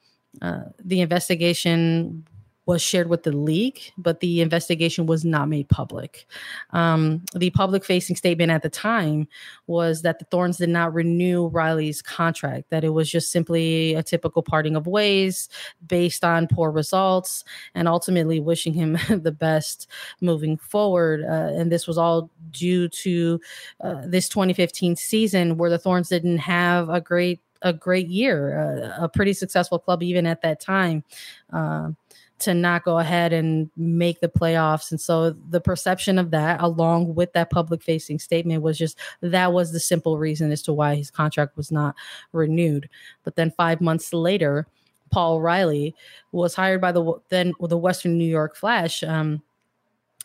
Uh, 0.41 0.65
the 0.83 1.01
investigation 1.01 2.25
was 2.69 2.83
shared 2.83 3.09
with 3.09 3.23
the 3.23 3.31
league, 3.31 3.79
but 3.97 4.19
the 4.19 4.41
investigation 4.41 5.07
was 5.07 5.25
not 5.25 5.49
made 5.49 5.67
public. 5.69 6.27
Um, 6.69 7.25
the 7.33 7.49
public 7.49 7.83
facing 7.83 8.15
statement 8.15 8.51
at 8.51 8.61
the 8.61 8.69
time 8.69 9.27
was 9.65 10.03
that 10.03 10.19
the 10.19 10.25
Thorns 10.25 10.57
did 10.57 10.69
not 10.69 10.93
renew 10.93 11.47
Riley's 11.47 12.03
contract, 12.03 12.69
that 12.69 12.83
it 12.83 12.89
was 12.89 13.09
just 13.09 13.31
simply 13.31 13.95
a 13.95 14.03
typical 14.03 14.43
parting 14.43 14.75
of 14.75 14.85
ways 14.85 15.49
based 15.87 16.23
on 16.23 16.47
poor 16.47 16.69
results, 16.69 17.43
and 17.73 17.87
ultimately 17.87 18.39
wishing 18.39 18.73
him 18.73 18.99
the 19.09 19.31
best 19.31 19.87
moving 20.21 20.55
forward. 20.55 21.23
Uh, 21.23 21.51
and 21.59 21.71
this 21.71 21.87
was 21.87 21.97
all 21.97 22.29
due 22.51 22.87
to 22.89 23.41
uh, 23.83 24.03
this 24.05 24.29
2015 24.29 24.95
season 24.95 25.57
where 25.57 25.71
the 25.71 25.79
Thorns 25.79 26.09
didn't 26.09 26.37
have 26.37 26.87
a 26.89 27.01
great 27.01 27.39
a 27.61 27.73
great 27.73 28.07
year, 28.07 28.57
uh, 28.57 29.03
a 29.03 29.09
pretty 29.09 29.33
successful 29.33 29.79
club 29.79 30.01
even 30.01 30.25
at 30.25 30.41
that 30.43 30.61
time. 30.61 31.03
Uh, 31.51 31.89
to 32.39 32.53
not 32.53 32.83
go 32.83 32.99
ahead 32.99 33.33
and 33.33 33.69
make 33.75 34.21
the 34.21 34.29
playoffs. 34.29 34.91
And 34.91 34.99
so 34.99 35.31
the 35.31 35.61
perception 35.61 36.17
of 36.17 36.31
that, 36.31 36.61
along 36.61 37.15
with 37.15 37.33
that 37.33 37.49
public 37.49 37.83
facing 37.83 38.19
statement, 38.19 38.61
was 38.61 38.77
just 38.77 38.97
that 39.21 39.53
was 39.53 39.71
the 39.71 39.79
simple 39.79 40.17
reason 40.17 40.51
as 40.51 40.61
to 40.63 40.73
why 40.73 40.95
his 40.95 41.11
contract 41.11 41.57
was 41.57 41.71
not 41.71 41.95
renewed. 42.31 42.89
But 43.23 43.35
then 43.35 43.51
five 43.51 43.81
months 43.81 44.13
later, 44.13 44.67
Paul 45.11 45.41
Riley 45.41 45.95
was 46.31 46.55
hired 46.55 46.81
by 46.81 46.91
the 46.91 47.13
then 47.29 47.53
the 47.59 47.77
Western 47.77 48.17
New 48.17 48.29
York 48.29 48.55
Flash, 48.55 49.03
um, 49.03 49.41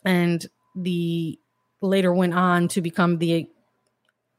and 0.05 0.47
the 0.77 1.39
later 1.81 2.13
went 2.15 2.35
on 2.35 2.69
to 2.69 2.81
become 2.81 3.19
the 3.19 3.49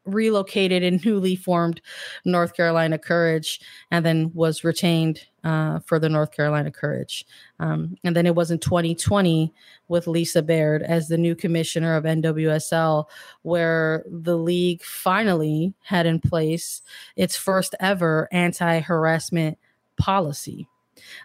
relocated 0.06 0.84
and 0.84 1.04
newly 1.06 1.36
formed 1.36 1.82
North 2.24 2.56
Carolina 2.56 2.98
Courage, 2.98 3.60
and 3.92 4.06
then 4.06 4.32
was 4.34 4.64
retained 4.64 5.22
uh, 5.44 5.80
for 5.80 6.00
the 6.00 6.10
North 6.10 6.32
Carolina 6.32 6.72
Courage. 6.72 7.26
Um, 7.60 7.96
and 8.04 8.16
then 8.16 8.26
it 8.26 8.36
was 8.36 8.52
in 8.52 8.60
2020 8.60 9.54
with 9.88 10.08
Lisa 10.08 10.42
Baird 10.42 10.82
as 10.82 11.08
the 11.08 11.18
new 11.18 11.36
commissioner 11.36 11.96
of 11.96 12.04
NWSL, 12.04 13.06
where 13.44 14.04
the 14.10 14.38
league 14.38 14.84
finally 14.84 15.74
had 15.84 16.06
in 16.06 16.20
place 16.20 16.82
its 17.16 17.36
first 17.38 17.76
ever 17.80 18.28
anti 18.32 18.80
harassment 18.80 19.58
policy. 19.98 20.68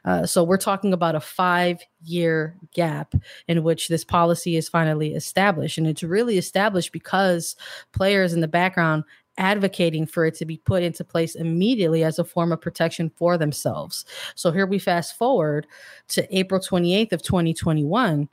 Uh, 0.05 0.27
so 0.27 0.43
we're 0.43 0.57
talking 0.57 0.93
about 0.93 1.15
a 1.15 1.21
five 1.21 1.81
year 2.05 2.57
gap 2.75 3.15
in 3.49 3.62
which 3.62 3.89
this 3.89 4.05
policy 4.05 4.57
is 4.57 4.69
finally 4.69 5.15
established. 5.15 5.79
And 5.79 5.87
it's 5.87 6.03
really 6.03 6.39
established 6.39 6.93
because 6.93 7.57
players 7.93 8.33
in 8.33 8.41
the 8.41 8.49
background 8.49 9.05
advocating 9.39 10.07
for 10.07 10.27
it 10.27 10.35
to 10.35 10.45
be 10.45 10.59
put 10.59 10.83
into 10.83 11.05
place 11.05 11.35
immediately 11.35 12.05
as 12.05 12.19
a 12.19 12.25
form 12.25 12.53
of 12.53 12.61
protection 12.61 13.11
for 13.17 13.39
themselves. 13.39 14.05
So 14.35 14.50
here 14.50 14.67
we 14.67 14.79
fast 14.79 15.17
forward 15.17 15.67
to 16.09 16.37
April 16.37 16.61
28th 16.61 17.12
of 17.12 17.23
2021. 17.23 18.29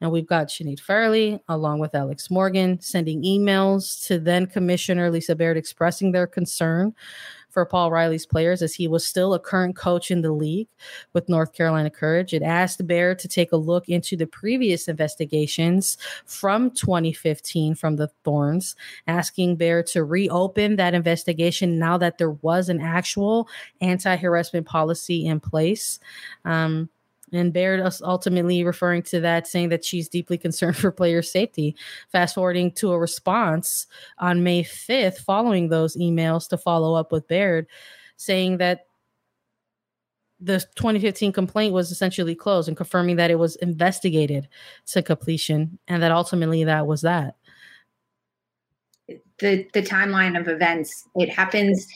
And 0.00 0.10
we've 0.10 0.26
got 0.26 0.48
Sinead 0.48 0.80
Farrelly 0.80 1.40
along 1.48 1.78
with 1.78 1.94
Alex 1.94 2.28
Morgan 2.28 2.80
sending 2.80 3.22
emails 3.22 4.04
to 4.06 4.18
then 4.18 4.46
Commissioner 4.46 5.10
Lisa 5.10 5.36
Baird 5.36 5.56
expressing 5.56 6.10
their 6.10 6.26
concern 6.26 6.92
for 7.52 7.66
Paul 7.66 7.90
Riley's 7.90 8.26
players 8.26 8.62
as 8.62 8.74
he 8.74 8.88
was 8.88 9.04
still 9.04 9.34
a 9.34 9.38
current 9.38 9.76
coach 9.76 10.10
in 10.10 10.22
the 10.22 10.32
league 10.32 10.68
with 11.12 11.28
North 11.28 11.52
Carolina 11.52 11.90
Courage. 11.90 12.32
It 12.32 12.42
asked 12.42 12.86
Baird 12.86 13.18
to 13.20 13.28
take 13.28 13.52
a 13.52 13.56
look 13.56 13.88
into 13.88 14.16
the 14.16 14.26
previous 14.26 14.88
investigations 14.88 15.98
from 16.24 16.70
2015 16.70 17.74
from 17.74 17.96
the 17.96 18.08
Thorns, 18.24 18.74
asking 19.06 19.56
Baird 19.56 19.86
to 19.88 20.02
reopen 20.02 20.76
that 20.76 20.94
investigation 20.94 21.78
now 21.78 21.98
that 21.98 22.18
there 22.18 22.30
was 22.30 22.68
an 22.68 22.80
actual 22.80 23.48
anti 23.80 24.16
harassment 24.16 24.66
policy 24.66 25.26
in 25.26 25.38
place. 25.38 26.00
Um, 26.44 26.88
and 27.32 27.52
Baird 27.52 27.80
ultimately 28.02 28.62
referring 28.62 29.02
to 29.04 29.20
that, 29.20 29.46
saying 29.46 29.70
that 29.70 29.84
she's 29.84 30.08
deeply 30.08 30.38
concerned 30.38 30.76
for 30.78 30.90
player 30.90 31.22
safety. 31.22 31.74
Fast 32.10 32.34
forwarding 32.34 32.72
to 32.72 32.92
a 32.92 32.98
response 32.98 33.86
on 34.18 34.44
May 34.44 34.62
5th, 34.62 35.18
following 35.18 35.68
those 35.68 35.96
emails 35.96 36.48
to 36.48 36.58
follow 36.58 36.94
up 36.94 37.12
with 37.12 37.28
Baird, 37.28 37.66
saying 38.16 38.58
that 38.58 38.86
the 40.42 40.58
2015 40.74 41.32
complaint 41.32 41.72
was 41.72 41.92
essentially 41.92 42.34
closed 42.34 42.66
and 42.66 42.76
confirming 42.76 43.16
that 43.16 43.30
it 43.30 43.38
was 43.38 43.54
investigated 43.56 44.48
to 44.86 45.02
completion 45.02 45.78
and 45.86 46.02
that 46.02 46.10
ultimately 46.10 46.64
that 46.64 46.86
was 46.86 47.02
that. 47.02 47.36
The 49.38 49.66
the 49.72 49.82
timeline 49.82 50.38
of 50.38 50.48
events 50.48 51.04
it 51.14 51.28
happens 51.28 51.86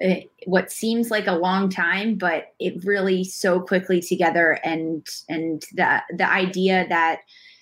Uh, 0.00 0.14
what 0.46 0.70
seems 0.70 1.10
like 1.10 1.26
a 1.26 1.32
long 1.32 1.68
time, 1.68 2.14
but 2.14 2.54
it 2.60 2.84
really 2.84 3.24
so 3.24 3.60
quickly 3.60 4.00
together. 4.00 4.58
And 4.64 5.06
and 5.28 5.62
the 5.74 6.02
the 6.16 6.30
idea 6.30 6.86
that 6.88 7.20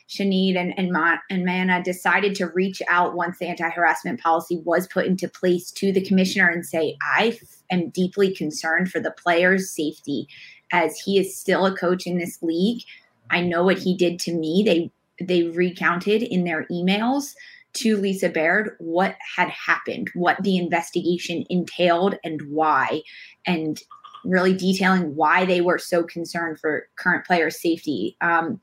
Sinead 0.09 0.57
and 0.57 0.73
and, 0.79 0.93
Ma- 0.93 1.19
and 1.31 1.45
Mana 1.45 1.83
decided 1.83 2.35
to 2.37 2.47
reach 2.47 2.81
out 2.89 3.15
once 3.15 3.39
the 3.39 3.47
anti 3.47 3.69
harassment 3.69 4.21
policy 4.21 4.61
was 4.65 4.87
put 4.87 5.07
into 5.07 5.29
place 5.29 5.71
to 5.73 5.93
the 5.93 6.05
commissioner 6.05 6.49
and 6.49 6.65
say, 6.65 6.97
I 7.03 7.39
am 7.71 7.91
deeply 7.91 8.35
concerned 8.35 8.91
for 8.91 9.01
the 9.01 9.11
player's 9.11 9.71
safety, 9.71 10.29
as 10.73 10.99
he 11.01 11.19
is 11.19 11.37
still 11.37 11.67
a 11.67 11.77
coach 11.77 12.07
in 12.07 12.19
this 12.19 12.43
league. 12.43 12.83
I 13.31 13.41
know 13.41 13.65
what 13.65 13.79
he 13.79 13.97
did 13.97 14.21
to 14.21 14.33
me. 14.33 14.63
They 14.65 14.93
they 15.25 15.45
recounted 15.45 16.23
in 16.23 16.45
their 16.45 16.67
emails 16.67 17.35
to 17.77 17.97
Lisa 17.97 18.29
Baird 18.29 18.77
what 18.79 19.17
had 19.37 19.49
happened, 19.49 20.11
what 20.15 20.43
the 20.43 20.57
investigation 20.57 21.45
entailed, 21.51 22.17
and 22.25 22.41
why, 22.49 23.03
and 23.47 23.83
really 24.25 24.55
detailing 24.55 25.15
why 25.15 25.45
they 25.45 25.61
were 25.61 25.79
so 25.79 26.03
concerned 26.03 26.59
for 26.59 26.89
current 26.97 27.25
player 27.25 27.51
safety. 27.51 28.17
Um, 28.21 28.61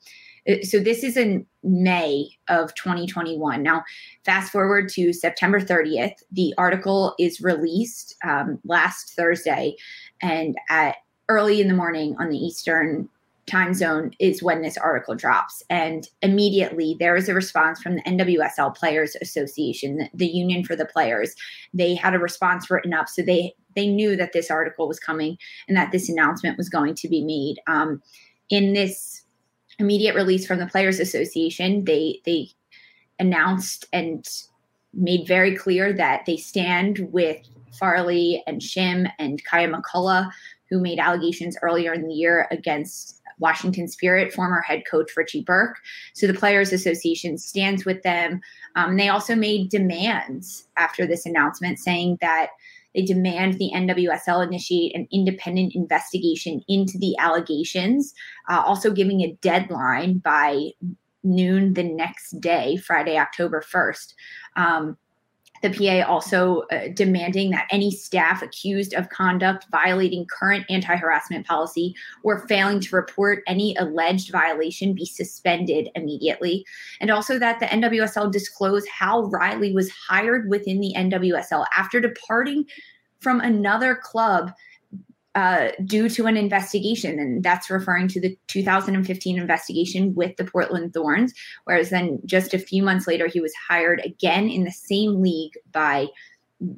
so 0.62 0.80
this 0.80 1.04
is 1.04 1.16
in 1.16 1.46
May 1.64 2.28
of 2.50 2.76
2021. 2.76 3.64
Now, 3.64 3.84
fast 4.26 4.52
forward 4.52 4.90
to 4.90 5.14
September 5.14 5.62
30th. 5.62 6.16
The 6.32 6.54
article 6.58 7.16
is 7.18 7.40
released 7.40 8.16
um, 8.26 8.60
last 8.66 9.14
Thursday, 9.16 9.76
and 10.22 10.56
at 10.70 10.98
early 11.30 11.62
in 11.62 11.70
the 11.70 11.74
morning 11.74 12.16
on 12.20 12.30
the 12.30 12.38
Eastern 12.38 13.08
time 13.46 13.74
zone 13.74 14.12
is 14.20 14.42
when 14.42 14.62
this 14.62 14.78
article 14.78 15.16
drops. 15.16 15.64
And 15.70 16.08
immediately 16.22 16.96
there 17.00 17.16
is 17.16 17.28
a 17.28 17.34
response 17.34 17.82
from 17.82 17.96
the 17.96 18.02
NWSL 18.04 18.76
Players 18.76 19.16
Association, 19.22 20.08
the 20.14 20.28
union 20.28 20.64
for 20.64 20.76
the 20.76 20.86
players. 20.86 21.36
They 21.74 21.96
had 21.96 22.16
a 22.16 22.20
response 22.20 22.70
written 22.70 22.94
up. 22.94 23.10
So 23.10 23.22
they 23.22 23.54
they 23.76 23.88
knew 23.88 24.16
that 24.16 24.34
this 24.34 24.52
article 24.52 24.88
was 24.88 25.00
coming 25.00 25.38
and 25.68 25.76
that 25.76 25.92
this 25.92 26.08
announcement 26.08 26.58
was 26.58 26.70
going 26.70 26.94
to 26.96 27.08
be 27.08 27.24
made. 27.24 27.60
Um, 27.68 28.02
in 28.50 28.74
this 28.74 29.24
immediate 29.80 30.16
release 30.16 30.46
from 30.46 30.60
the 30.60 30.68
Players 30.68 31.00
Association, 31.00 31.86
they 31.86 32.22
they 32.26 32.50
announced 33.20 33.86
and 33.92 34.26
made 34.94 35.28
very 35.28 35.56
clear 35.56 35.92
that 35.92 36.26
they 36.26 36.38
stand 36.38 37.08
with 37.12 37.42
Farrelly 37.82 38.42
and 38.46 38.62
Shim 38.62 39.10
and 39.18 39.44
Kaiya 39.44 39.74
McCullough, 39.74 40.30
who 40.70 40.80
made 40.80 41.00
allegations 41.00 41.58
earlier 41.62 41.94
in 41.94 42.08
the 42.08 42.14
year 42.14 42.48
against 42.52 43.23
Washington 43.40 43.88
Spirit, 43.88 44.34
former 44.34 44.62
head 44.62 44.84
coach 44.90 45.12
Richie 45.16 45.44
Burke. 45.44 45.78
So 46.14 46.28
the 46.28 46.34
Players 46.34 46.74
Association 46.74 47.38
stands 47.38 47.86
with 47.86 48.02
them. 48.04 48.42
Um, 48.76 48.98
they 48.98 49.10
also 49.10 49.36
made 49.36 49.70
demands 49.70 50.66
after 50.78 51.06
this 51.06 51.26
announcement 51.26 51.80
saying 51.80 52.18
that 52.22 52.50
they 52.94 53.02
demand 53.02 53.56
the 53.56 53.72
NWSL 53.74 54.46
initiate 54.46 54.96
an 54.96 55.08
independent 55.12 55.74
investigation 55.76 56.64
into 56.68 56.98
the 56.98 57.16
allegations, 57.18 58.14
uh, 58.50 58.62
also 58.64 58.92
giving 58.92 59.22
a 59.22 59.34
deadline 59.42 60.20
by 60.20 60.72
noon 61.24 61.74
the 61.74 61.84
next 61.84 62.40
day, 62.40 62.78
Friday, 62.78 63.18
October 63.18 63.62
1st. 63.62 64.14
Um, 64.56 64.98
the 65.64 65.70
PA 65.70 66.06
also 66.12 66.64
uh, 66.72 66.90
demanding 66.94 67.50
that 67.52 67.68
any 67.72 67.90
staff 67.90 68.44
accused 68.44 68.94
of 68.94 69.10
conduct 69.10 69.66
violating 69.72 70.26
current 70.26 70.66
anti 70.70 70.96
harassment 70.96 71.48
policy 71.48 71.96
or 72.22 72.46
failing 72.48 72.82
to 72.82 72.96
report 72.96 73.44
any 73.48 73.76
alleged 73.78 74.30
violation 74.30 74.94
be 74.94 75.06
suspended 75.06 75.90
immediately. 75.96 76.66
And 77.00 77.10
also 77.10 77.40
that 77.40 77.60
the 77.60 77.66
NWSL 77.68 78.32
disclose 78.32 78.86
how 78.88 79.24
Riley 79.24 79.74
was 79.74 79.90
hired 79.90 80.50
within 80.50 80.82
the 80.82 80.94
NWSL 80.96 81.66
after 81.76 82.02
departing 82.02 82.66
from 83.22 83.40
another 83.40 83.96
club 83.96 84.52
uh, 85.36 85.70
due 85.86 86.10
to 86.10 86.26
an 86.26 86.38
investigation. 86.38 87.20
And 87.20 87.44
that's 87.44 87.70
referring 87.70 88.08
to 88.10 88.22
the 88.22 88.38
2015 88.48 89.40
investigation 89.40 90.14
with 90.14 90.36
the 90.38 90.46
Portland 90.46 90.94
Thorns. 90.94 91.34
Whereas 91.66 91.90
then 91.90 92.20
just 92.26 92.54
a 92.54 92.60
few 92.60 92.84
months 92.84 93.08
later, 93.08 93.28
he 93.28 93.40
was 93.40 93.54
hired 93.68 94.02
again 94.06 94.50
in 94.50 94.64
the 94.64 94.72
same 94.72 95.22
league 95.22 95.54
by 95.72 96.08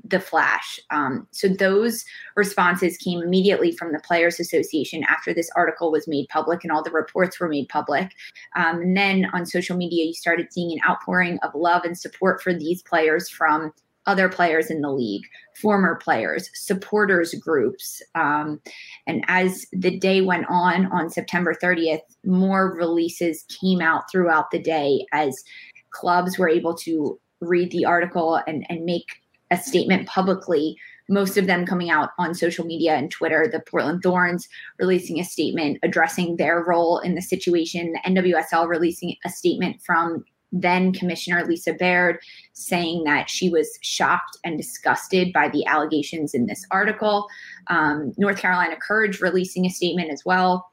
the 0.04 0.20
flash. 0.20 0.80
Um, 0.90 1.28
so 1.32 1.48
those 1.48 2.06
responses 2.36 2.98
came 2.98 3.22
immediately 3.22 3.72
from 3.72 3.92
the 3.92 4.00
Players 4.00 4.40
Association 4.40 5.04
after 5.04 5.34
this 5.34 5.50
article 5.56 5.92
was 5.92 6.08
made 6.08 6.28
public 6.30 6.64
and 6.64 6.72
all 6.72 6.84
the 6.84 6.92
reports 6.92 7.40
were 7.40 7.50
made 7.50 7.70
public. 7.70 8.12
Um, 8.56 8.82
and 8.82 8.98
then 8.98 9.28
on 9.34 9.46
social 9.46 9.78
media, 9.78 10.06
you 10.06 10.14
started 10.14 10.52
seeing 10.52 10.72
an 10.72 10.90
outpouring 10.90 11.38
of 11.44 11.54
love 11.54 11.84
and 11.84 11.98
support 11.98 12.42
for 12.42 12.54
these 12.54 12.82
players 12.82 13.30
from 13.30 13.74
other 14.06 14.30
players 14.30 14.70
in 14.70 14.82
the 14.82 14.92
league, 14.92 15.24
former 15.62 15.96
players, 15.96 16.50
supporters 16.54 17.34
groups. 17.36 18.02
Um, 18.14 18.62
and 19.08 19.24
as 19.28 19.66
the 19.72 19.98
day 19.98 20.22
went 20.22 20.46
on, 20.50 20.88
on 20.88 21.10
September 21.10 21.56
30th, 21.62 22.02
more 22.26 22.74
releases 22.74 23.44
came 23.44 23.82
out 23.82 24.12
throughout 24.12 24.52
the 24.52 24.60
day 24.60 25.06
as 25.12 25.44
clubs 25.92 26.38
were 26.38 26.50
able 26.50 26.76
to 26.76 27.20
read 27.42 27.72
the 27.72 27.86
article 27.86 28.40
and, 28.48 28.66
and 28.70 28.86
make 28.86 29.06
a 29.52 29.58
statement 29.58 30.08
publicly 30.08 30.78
most 31.10 31.38
of 31.38 31.46
them 31.46 31.66
coming 31.66 31.90
out 31.90 32.10
on 32.18 32.34
social 32.34 32.66
media 32.66 32.96
and 32.96 33.12
Twitter. 33.12 33.48
The 33.52 33.60
Portland 33.60 34.02
Thorns 34.02 34.48
releasing 34.80 35.20
a 35.20 35.24
statement 35.24 35.80
addressing 35.84 36.38
their 36.38 36.64
role 36.64 37.00
in 37.00 37.16
the 37.16 37.22
situation, 37.22 37.94
the 37.94 38.12
NWSL 38.12 38.68
releasing 38.68 39.16
a 39.26 39.30
statement 39.30 39.82
from 39.84 40.26
then 40.56 40.94
Commissioner 40.94 41.46
Lisa 41.46 41.74
Baird 41.74 42.18
saying 42.54 43.04
that 43.04 43.30
she 43.30 43.50
was 43.50 43.78
shocked 43.82 44.38
and 44.44 44.58
disgusted 44.58 45.34
by 45.34 45.50
the 45.50 45.66
allegations 45.66 46.34
in 46.34 46.46
this 46.46 46.66
article. 46.72 47.28
Um, 47.68 48.14
North 48.18 48.38
Carolina 48.38 48.78
Courage 48.82 49.20
releasing 49.20 49.66
a 49.66 49.70
statement 49.70 50.12
as 50.12 50.24
well, 50.26 50.72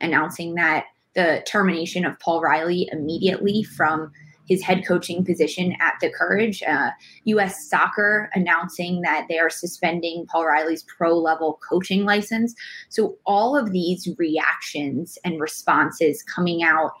announcing 0.00 0.54
that 0.54 0.84
the 1.14 1.42
termination 1.46 2.04
of 2.04 2.18
Paul 2.20 2.40
Riley 2.40 2.88
immediately 2.92 3.64
from 3.64 4.12
his 4.46 4.62
head 4.62 4.84
coaching 4.86 5.24
position 5.24 5.74
at 5.80 5.94
the 6.00 6.10
Courage. 6.10 6.62
Uh, 6.62 6.90
U.S. 7.24 7.68
Soccer 7.68 8.30
announcing 8.34 9.00
that 9.00 9.26
they 9.28 9.38
are 9.38 9.50
suspending 9.50 10.26
Paul 10.26 10.46
Riley's 10.46 10.84
pro 10.84 11.18
level 11.18 11.58
coaching 11.68 12.04
license. 12.04 12.54
So, 12.88 13.16
all 13.24 13.56
of 13.56 13.72
these 13.72 14.08
reactions 14.18 15.18
and 15.24 15.40
responses 15.40 16.22
coming 16.22 16.62
out 16.62 16.92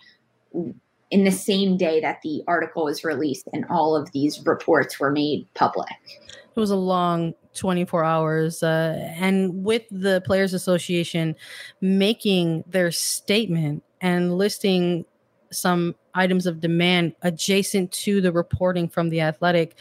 in 1.14 1.22
the 1.22 1.30
same 1.30 1.76
day 1.76 2.00
that 2.00 2.20
the 2.22 2.42
article 2.48 2.86
was 2.86 3.04
released 3.04 3.48
and 3.52 3.64
all 3.70 3.94
of 3.94 4.10
these 4.10 4.44
reports 4.44 4.98
were 4.98 5.12
made 5.12 5.46
public. 5.54 5.88
It 6.10 6.58
was 6.58 6.72
a 6.72 6.76
long 6.76 7.34
24 7.54 8.02
hours. 8.02 8.64
Uh, 8.64 8.98
and 9.14 9.64
with 9.64 9.84
the 9.92 10.22
Players 10.26 10.54
Association 10.54 11.36
making 11.80 12.64
their 12.66 12.90
statement 12.90 13.84
and 14.00 14.36
listing 14.36 15.04
some 15.52 15.94
items 16.16 16.46
of 16.46 16.58
demand 16.58 17.14
adjacent 17.22 17.92
to 17.92 18.20
the 18.20 18.32
reporting 18.32 18.88
from 18.88 19.08
the 19.08 19.20
athletic, 19.20 19.76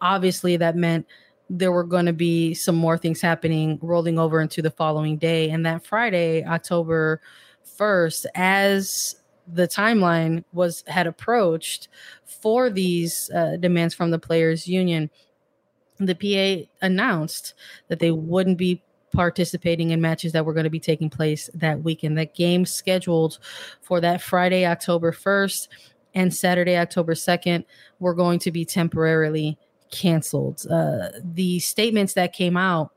obviously 0.00 0.56
that 0.58 0.76
meant 0.76 1.08
there 1.50 1.72
were 1.72 1.82
going 1.82 2.06
to 2.06 2.12
be 2.12 2.54
some 2.54 2.76
more 2.76 2.96
things 2.96 3.20
happening 3.20 3.80
rolling 3.82 4.16
over 4.16 4.40
into 4.40 4.62
the 4.62 4.70
following 4.70 5.18
day. 5.18 5.50
And 5.50 5.66
that 5.66 5.84
Friday, 5.84 6.44
October 6.44 7.20
1st, 7.66 8.26
as 8.36 9.16
the 9.52 9.68
timeline 9.68 10.44
was 10.52 10.84
had 10.86 11.06
approached 11.06 11.88
for 12.24 12.70
these 12.70 13.30
uh, 13.34 13.56
demands 13.56 13.94
from 13.94 14.10
the 14.10 14.18
players 14.18 14.66
union 14.68 15.10
the 15.98 16.14
pa 16.14 16.68
announced 16.82 17.54
that 17.88 17.98
they 17.98 18.10
wouldn't 18.10 18.58
be 18.58 18.82
participating 19.12 19.90
in 19.90 20.00
matches 20.00 20.32
that 20.32 20.44
were 20.44 20.52
going 20.52 20.64
to 20.64 20.70
be 20.70 20.78
taking 20.78 21.08
place 21.08 21.48
that 21.54 21.82
weekend. 21.82 22.18
That 22.18 22.34
games 22.34 22.70
scheduled 22.70 23.38
for 23.80 24.00
that 24.00 24.20
friday 24.20 24.66
october 24.66 25.12
1st 25.12 25.68
and 26.14 26.34
saturday 26.34 26.76
october 26.76 27.14
2nd 27.14 27.64
were 28.00 28.14
going 28.14 28.38
to 28.40 28.50
be 28.50 28.64
temporarily 28.64 29.58
canceled. 29.90 30.66
Uh, 30.70 31.08
the 31.22 31.58
statements 31.60 32.14
that 32.14 32.32
came 32.32 32.56
out 32.56 32.92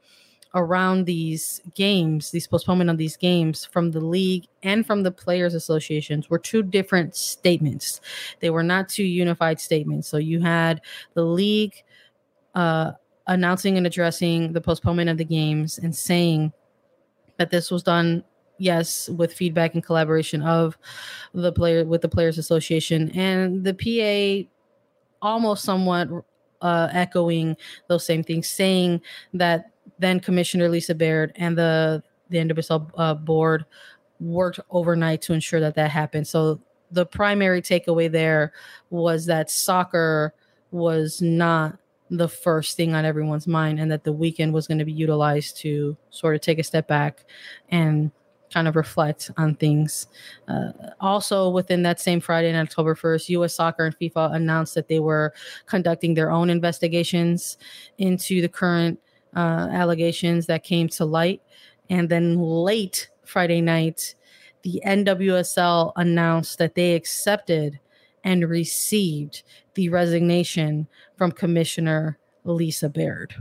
around 0.54 1.06
these 1.06 1.62
games, 1.76 2.32
these 2.32 2.48
postponement 2.48 2.90
of 2.90 2.98
these 2.98 3.16
games 3.16 3.66
from 3.66 3.92
the 3.92 4.02
league 4.02 4.46
and 4.64 4.86
from 4.86 5.04
the 5.04 5.12
players 5.12 5.54
associations 5.54 6.30
were 6.30 6.40
two 6.40 6.62
different 6.62 7.16
statements. 7.16 8.02
They 8.42 8.50
were 8.50 8.64
not 8.64 8.90
two 8.90 9.04
unified 9.04 9.60
statements. 9.62 10.08
So 10.08 10.18
you 10.18 10.42
had 10.42 10.82
the 11.14 11.24
league 11.24 11.76
uh, 12.54 12.92
announcing 13.28 13.78
and 13.78 13.88
addressing 13.88 14.52
the 14.52 14.62
postponement 14.62 15.10
of 15.10 15.18
the 15.18 15.26
games 15.26 15.78
and 15.78 15.96
saying 15.96 16.52
that 17.38 17.50
this 17.50 17.72
was 17.72 17.84
done 17.84 18.24
yes 18.58 19.10
with 19.10 19.34
feedback 19.34 19.74
and 19.74 19.84
collaboration 19.84 20.42
of 20.44 20.78
the 21.34 21.52
player 21.52 21.84
with 21.84 22.02
the 22.02 22.10
players 22.10 22.38
association 22.38 23.10
and 23.12 23.64
the 23.64 23.74
pa 23.74 24.48
almost 25.22 25.64
somewhat 25.64 26.08
uh, 26.62 26.88
echoing 26.92 27.58
those 27.88 28.06
same 28.06 28.24
things 28.24 28.48
saying 28.48 29.02
that 29.34 29.71
then 30.00 30.20
Commissioner 30.20 30.70
Lisa 30.70 30.96
Baird 30.96 31.32
and 31.36 31.58
the 31.58 32.04
the 32.30 32.38
NWSL 32.38 32.90
uh, 32.98 33.14
board 33.14 33.66
worked 34.20 34.60
overnight 34.70 35.22
to 35.24 35.34
ensure 35.34 35.60
that 35.60 35.76
that 35.76 35.92
happened. 35.92 36.28
So 36.28 36.62
the 36.92 37.06
primary 37.06 37.62
takeaway 37.62 38.12
there 38.12 38.54
was 38.90 39.26
that 39.26 39.52
soccer 39.52 40.34
was 40.72 41.22
not 41.22 41.78
the 42.10 42.30
first 42.30 42.76
thing 42.76 42.94
on 42.94 43.06
everyone's 43.06 43.48
mind 43.48 43.80
and 43.80 43.92
that 43.92 44.04
the 44.04 44.12
weekend 44.12 44.54
was 44.54 44.68
going 44.68 44.78
to 44.78 44.86
be 44.86 44.92
utilized 44.92 45.58
to 45.58 45.98
sort 46.10 46.36
of 46.36 46.42
take 46.42 46.60
a 46.60 46.64
step 46.64 46.88
back 46.88 47.26
and 47.70 48.12
kind 48.54 48.68
of 48.68 48.76
reflect 48.76 49.32
on 49.38 49.56
things. 49.56 50.08
Uh, 50.48 50.72
also, 51.00 51.50
within 51.50 51.84
that 51.84 52.02
same 52.02 52.20
Friday, 52.20 52.54
on 52.54 52.60
October 52.60 52.96
1st, 52.96 53.30
US 53.30 53.56
Soccer 53.56 53.86
and 53.86 53.98
FIFA 53.98 54.36
announced 54.36 54.76
that 54.76 54.90
they 54.90 55.00
were 55.00 55.34
conducting 55.68 56.14
their 56.14 56.32
own 56.32 56.50
investigations 56.50 57.58
into 57.98 58.42
the 58.42 58.50
current 58.50 59.00
uh, 59.36 59.68
allegations 59.72 60.46
that 60.48 60.64
came 60.64 60.88
to 60.90 61.06
light. 61.06 61.42
And 61.90 62.10
then 62.10 62.40
late 62.40 63.10
Friday 63.26 63.62
night, 63.62 64.16
the 64.64 64.82
NWSL 64.86 65.94
announced 65.96 66.58
that 66.58 66.76
they 66.76 66.96
accepted 66.96 67.80
and 68.24 68.48
received 68.48 69.44
the 69.74 69.90
resignation 69.90 70.88
from 71.18 71.32
Commissioner 71.32 72.18
Lisa 72.44 72.90
Baird. 72.90 73.36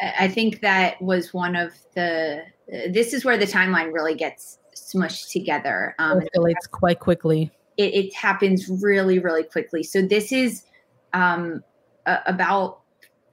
I 0.00 0.28
think 0.28 0.60
that 0.60 1.00
was 1.00 1.32
one 1.32 1.54
of 1.56 1.72
the. 1.94 2.42
This 2.68 3.12
is 3.12 3.24
where 3.24 3.36
the 3.36 3.46
timeline 3.46 3.92
really 3.92 4.14
gets 4.14 4.58
smushed 4.74 5.30
together. 5.30 5.94
Um, 5.98 6.20
it 6.20 6.30
escalates 6.34 6.70
quite 6.70 7.00
quickly. 7.00 7.50
It, 7.76 7.94
it, 7.94 8.14
happens 8.14 8.68
really, 8.68 9.18
really 9.18 9.44
quickly. 9.44 9.82
So 9.82 10.02
this 10.02 10.32
is 10.32 10.64
um, 11.12 11.62
about 12.06 12.81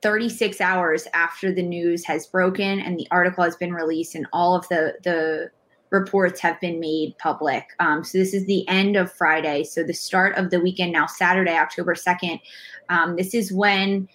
36 0.02 0.62
hours 0.62 1.08
after 1.14 1.54
the 1.54 1.64
news 1.64 2.06
has 2.06 2.28
broken 2.28 2.80
and 2.80 2.98
the 2.98 3.08
article 3.12 3.44
has 3.44 3.56
been 3.56 3.74
released 3.74 4.16
and 4.16 4.28
all 4.32 4.56
of 4.56 4.68
the 4.70 4.96
the 5.04 5.52
reports 5.92 6.40
have 6.40 6.60
been 6.62 6.80
made 6.80 7.18
public. 7.18 7.66
Um, 7.80 8.04
so 8.04 8.18
this 8.18 8.34
is 8.34 8.46
the 8.46 8.68
end 8.68 8.96
of 8.96 9.12
Friday. 9.12 9.64
So 9.64 9.84
the 9.84 9.94
start 9.94 10.36
of 10.36 10.52
the 10.52 10.60
weekend 10.60 10.92
now, 10.92 11.08
Saturday, 11.08 11.58
October 11.58 11.96
2nd. 11.96 12.40
Um, 12.90 13.16
this 13.16 13.34
is 13.34 13.52
when 13.52 14.08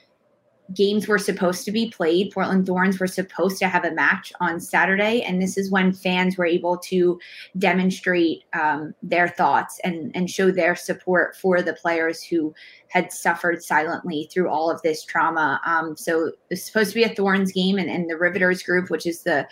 games 0.72 1.07
were 1.07 1.18
supposed 1.18 1.64
to 1.64 1.72
be 1.72 1.90
played. 1.90 2.33
Portland 2.33 2.66
Thorns 2.66 2.98
were 2.98 3.07
supposed 3.07 3.59
to 3.59 3.68
have 3.68 3.85
a 3.85 3.92
match 3.92 4.33
on 4.40 4.61
Saturday, 4.61 5.22
and 5.22 5.42
this 5.42 5.59
is 5.59 5.70
when 5.70 5.92
fans 5.92 6.38
were 6.38 6.46
able 6.46 6.79
to 6.79 7.20
demonstrate 7.59 8.44
um, 8.55 8.94
their 9.03 9.29
thoughts 9.29 9.79
and 9.85 10.11
and 10.14 10.31
show 10.31 10.50
their 10.50 10.74
support 10.74 11.37
for 11.37 11.61
the 11.61 11.74
players 11.74 12.22
who 12.22 12.55
had 12.88 13.12
suffered 13.12 13.62
silently 13.62 14.29
through 14.33 14.48
all 14.48 14.70
of 14.70 14.81
this 14.83 15.05
trauma. 15.05 15.61
Um, 15.66 15.96
so 15.96 16.33
it's 16.48 16.64
supposed 16.64 16.90
to 16.90 16.96
be 16.96 17.05
a 17.05 17.14
Thorns 17.14 17.53
game, 17.53 17.77
and, 17.77 17.90
and 17.90 18.09
the 18.09 18.16
Riveters 18.16 18.62
group, 18.62 18.88
which 18.88 19.07
is 19.07 19.22
the 19.22 19.46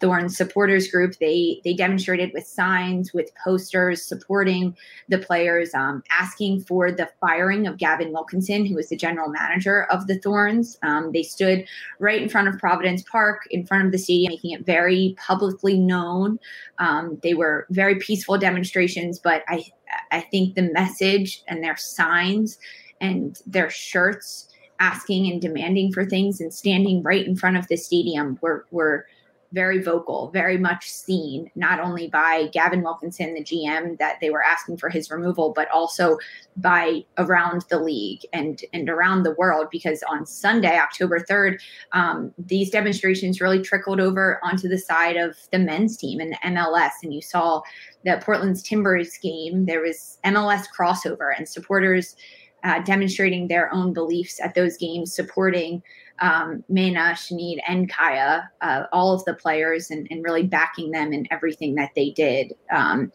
Thorn 0.00 0.28
supporters 0.28 0.90
group. 0.90 1.16
They 1.18 1.60
they 1.64 1.74
demonstrated 1.74 2.30
with 2.32 2.46
signs, 2.46 3.12
with 3.12 3.30
posters 3.42 4.04
supporting 4.04 4.76
the 5.08 5.18
players, 5.18 5.74
um, 5.74 6.02
asking 6.10 6.62
for 6.62 6.92
the 6.92 7.08
firing 7.20 7.66
of 7.66 7.78
Gavin 7.78 8.12
Wilkinson, 8.12 8.66
who 8.66 8.74
was 8.74 8.88
the 8.88 8.96
general 8.96 9.28
manager 9.28 9.84
of 9.84 10.06
the 10.06 10.18
Thorns. 10.18 10.78
Um, 10.82 11.12
they 11.12 11.22
stood 11.22 11.66
right 11.98 12.22
in 12.22 12.28
front 12.28 12.48
of 12.48 12.58
Providence 12.58 13.02
Park, 13.02 13.46
in 13.50 13.66
front 13.66 13.86
of 13.86 13.92
the 13.92 13.98
stadium, 13.98 14.32
making 14.32 14.52
it 14.52 14.66
very 14.66 15.14
publicly 15.18 15.78
known. 15.78 16.38
Um, 16.78 17.18
they 17.22 17.34
were 17.34 17.66
very 17.70 17.96
peaceful 17.96 18.38
demonstrations, 18.38 19.18
but 19.18 19.42
I 19.48 19.64
I 20.10 20.20
think 20.20 20.54
the 20.54 20.70
message 20.72 21.42
and 21.48 21.62
their 21.62 21.76
signs 21.76 22.58
and 23.00 23.38
their 23.46 23.70
shirts 23.70 24.48
asking 24.78 25.30
and 25.30 25.40
demanding 25.40 25.92
for 25.92 26.04
things 26.04 26.40
and 26.40 26.52
standing 26.52 27.02
right 27.02 27.26
in 27.26 27.36
front 27.36 27.56
of 27.56 27.66
the 27.68 27.76
stadium 27.76 28.38
were 28.42 28.66
were 28.70 29.06
very 29.52 29.82
vocal, 29.82 30.30
very 30.32 30.58
much 30.58 30.88
seen, 30.88 31.50
not 31.54 31.80
only 31.80 32.08
by 32.08 32.48
Gavin 32.52 32.82
Wilkinson, 32.82 33.34
the 33.34 33.42
GM, 33.42 33.98
that 33.98 34.18
they 34.20 34.30
were 34.30 34.42
asking 34.42 34.76
for 34.78 34.88
his 34.88 35.10
removal, 35.10 35.52
but 35.54 35.70
also 35.70 36.18
by 36.56 37.04
around 37.18 37.64
the 37.70 37.78
league 37.78 38.20
and 38.32 38.62
and 38.72 38.88
around 38.88 39.22
the 39.22 39.34
world. 39.34 39.68
Because 39.70 40.02
on 40.10 40.26
Sunday, 40.26 40.78
October 40.78 41.20
third, 41.20 41.60
um, 41.92 42.32
these 42.38 42.70
demonstrations 42.70 43.40
really 43.40 43.62
trickled 43.62 44.00
over 44.00 44.40
onto 44.42 44.68
the 44.68 44.78
side 44.78 45.16
of 45.16 45.36
the 45.52 45.58
men's 45.58 45.96
team 45.96 46.20
and 46.20 46.32
the 46.32 46.38
MLS, 46.44 46.92
and 47.02 47.14
you 47.14 47.22
saw 47.22 47.62
the 48.04 48.20
Portland's 48.24 48.62
Timbers 48.62 49.16
game. 49.18 49.66
There 49.66 49.80
was 49.80 50.18
MLS 50.24 50.64
crossover 50.76 51.32
and 51.36 51.48
supporters 51.48 52.16
uh, 52.64 52.80
demonstrating 52.80 53.48
their 53.48 53.72
own 53.72 53.92
beliefs 53.92 54.40
at 54.40 54.54
those 54.54 54.76
games, 54.76 55.14
supporting 55.14 55.82
um, 56.20 56.64
Mana, 56.68 57.14
Sinead, 57.14 57.58
and 57.68 57.90
Kaiya, 57.90 58.48
uh, 58.60 58.84
all 58.92 59.12
of 59.12 59.24
the 59.24 59.34
players, 59.34 59.90
and, 59.90 60.06
and, 60.10 60.24
really 60.24 60.42
backing 60.42 60.90
them 60.90 61.12
in 61.12 61.26
everything 61.30 61.74
that 61.74 61.90
they 61.94 62.10
did. 62.10 62.54
Um, 62.70 63.12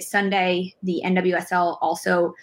Sunday, 0.00 0.74
the 0.82 1.02
NWSL 1.04 1.78
also 1.80 2.34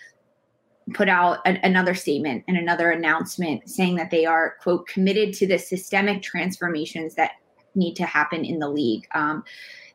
put 0.93 1.07
out 1.07 1.39
an, 1.45 1.59
another 1.63 1.93
statement 1.93 2.43
and 2.47 2.57
another 2.57 2.91
announcement 2.91 3.69
saying 3.69 3.95
that 3.95 4.11
they 4.11 4.25
are, 4.25 4.55
quote, 4.61 4.87
committed 4.87 5.33
to 5.35 5.47
the 5.47 5.57
systemic 5.57 6.21
transformations 6.21 7.15
that 7.15 7.31
need 7.75 7.95
to 7.95 8.05
happen 8.05 8.43
in 8.43 8.59
the 8.59 8.69
league. 8.69 9.07
Um, 9.13 9.43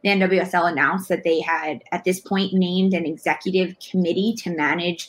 the 0.03 0.11
NWSL 0.11 0.71
announced 0.71 1.09
that 1.09 1.25
they 1.25 1.41
had, 1.41 1.83
at 1.93 2.05
this 2.05 2.21
point, 2.21 2.53
named 2.53 2.95
an 2.95 3.07
executive 3.07 3.77
committee 3.91 4.35
to 4.39 4.51
manage 4.51 5.09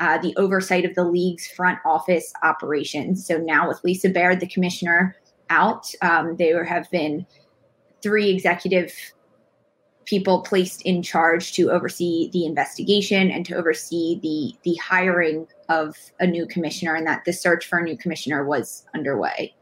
uh, 0.00 0.18
the 0.18 0.34
oversight 0.36 0.84
of 0.84 0.94
the 0.94 1.04
league's 1.04 1.46
front 1.46 1.78
office 1.84 2.32
operations. 2.42 3.26
So 3.26 3.38
now, 3.38 3.68
with 3.68 3.82
Lisa 3.84 4.08
Baird, 4.08 4.40
the 4.40 4.48
commissioner, 4.48 5.16
out, 5.50 5.92
um, 6.02 6.36
there 6.36 6.64
have 6.64 6.90
been 6.90 7.26
three 8.02 8.30
executive 8.30 8.92
people 10.04 10.42
placed 10.42 10.82
in 10.82 11.02
charge 11.02 11.52
to 11.54 11.70
oversee 11.70 12.30
the 12.32 12.44
investigation 12.44 13.30
and 13.30 13.46
to 13.46 13.54
oversee 13.54 14.20
the 14.20 14.54
the 14.62 14.76
hiring 14.76 15.46
of 15.70 15.96
a 16.20 16.26
new 16.26 16.46
commissioner 16.46 16.94
and 16.94 17.06
that 17.06 17.24
the 17.24 17.32
search 17.32 17.66
for 17.66 17.78
a 17.78 17.82
new 17.82 17.96
commissioner 17.96 18.44
was 18.44 18.84
underway 18.94 19.54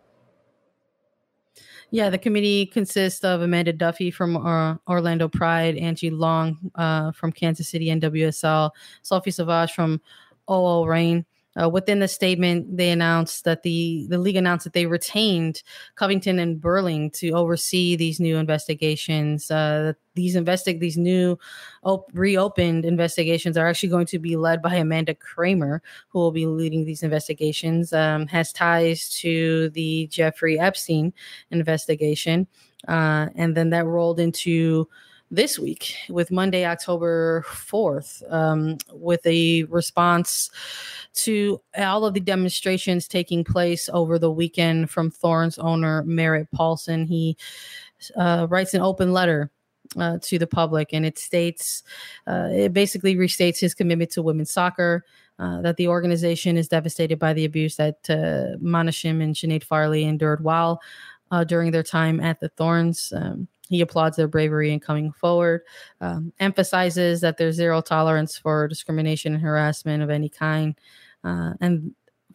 yeah, 1.93 2.09
the 2.09 2.17
committee 2.17 2.65
consists 2.65 3.23
of 3.23 3.43
Amanda 3.43 3.71
Duffy 3.71 4.11
from 4.11 4.39
uh, 4.39 4.77
Orlando 4.89 5.29
Pride, 5.29 5.77
Angie 5.77 6.09
Long 6.09 6.57
uh, 6.75 7.13
from 7.13 7.33
Kansas 7.33 7.69
City 7.69 7.89
NWSL, 7.89 8.71
Sophie 9.03 9.31
Savage 9.31 9.73
from 9.73 10.01
OL 10.49 10.87
Reign, 10.87 11.25
uh, 11.61 11.69
within 11.69 11.99
the 11.99 12.09
statement, 12.09 12.79
they 12.79 12.91
announced 12.91 13.45
that 13.45 13.63
the 13.63 14.07
the 14.09 14.17
league 14.17 14.37
announced 14.37 14.65
that 14.65 14.73
they 14.73 14.87
retained 14.87 15.63
Covington 15.97 16.39
and 16.39 16.59
Burling 16.59 17.11
to 17.13 17.33
oversee 17.33 17.95
these 17.95 18.19
new 18.19 18.39
investigations. 18.39 19.51
Uh, 19.51 19.93
these 20.15 20.35
investig 20.35 20.81
these 20.81 20.97
new 20.97 21.39
op- 21.83 22.11
reopened 22.15 22.87
investigations 22.87 23.59
are 23.59 23.67
actually 23.67 23.91
going 23.91 24.07
to 24.07 24.19
be 24.19 24.37
led 24.37 24.63
by 24.63 24.77
Amanda 24.77 25.15
Kramer, 25.15 25.83
who 26.09 26.21
will 26.21 26.33
be 26.33 26.47
leading 26.47 26.87
these 26.87 27.03
investigations. 27.03 27.93
Um, 27.93 28.27
has 28.29 28.53
ties 28.53 29.11
to 29.21 29.69
the 29.71 30.07
Jeffrey 30.07 30.59
Epstein 30.59 31.13
investigation, 31.51 32.47
uh, 32.89 33.29
and 33.35 33.55
then 33.55 33.71
that 33.71 33.85
rolled 33.85 34.21
into 34.21 34.89
this 35.33 35.59
week 35.59 35.97
with 36.11 36.31
Monday, 36.31 36.67
October 36.67 37.43
4th, 37.49 38.23
um, 38.31 38.77
with 38.93 39.27
a 39.27 39.65
response 39.65 40.51
to 41.15 41.59
all 41.79 42.05
of 42.05 42.13
the 42.13 42.21
demonstrations 42.21 43.09
taking 43.09 43.43
place 43.43 43.89
over 43.95 44.19
the 44.19 44.31
weekend 44.31 44.91
from 44.91 45.11
Thorns 45.11 45.59
owner 45.59 46.03
Merritt 46.05 46.51
Paulson. 46.53 47.07
He 47.07 47.39
uh, 48.15 48.47
writes 48.51 48.75
an 48.75 48.83
open 48.83 49.15
letter 49.15 49.51
uh, 49.97 50.19
to 50.21 50.39
the 50.39 50.47
public, 50.47 50.91
and 50.93 51.07
it 51.07 51.19
states 51.19 51.83
uh, 52.27 52.49
it 52.53 52.75
basically 52.75 53.17
restates 53.17 53.59
his 53.59 53.75
commitment 53.75 54.11
to 54.13 54.23
women's 54.23 54.53
soccer. 54.53 55.05
Uh, 55.39 55.63
that 55.63 55.77
the 55.77 55.89
organization 55.89 56.59
is 56.59 56.69
devastated 56.69 57.19
by 57.19 57.33
the 57.33 57.47
abuse 57.47 57.77
that 57.77 57.99
uh, 58.11 58.55
and 58.61 59.35
Sinead 59.35 59.67
Farrelly 59.67 60.07
endured 60.07 60.45
while 60.45 60.81
uh, 61.33 61.43
during 61.43 61.73
their 61.73 61.83
time 61.83 62.21
at 62.21 62.39
the 62.39 62.51
Thorns. 62.51 63.13
Um, 63.17 63.49
he 63.73 63.81
applauds 63.81 64.17
their 64.17 64.29
bravery 64.29 64.73
in 64.73 64.81
coming 64.81 65.13
forward, 65.13 65.63
um, 66.01 66.33
emphasizes 66.39 67.21
that 67.21 67.37
there's 67.37 67.57
zero 67.57 67.81
tolerance 67.81 68.37
for 68.37 68.69
discrimination 68.69 69.35
and 69.35 69.43
harassment 69.43 70.03
of 70.03 70.11
any 70.11 70.29
kind, 70.29 70.75
uh, 71.25 71.53
and 71.61 71.95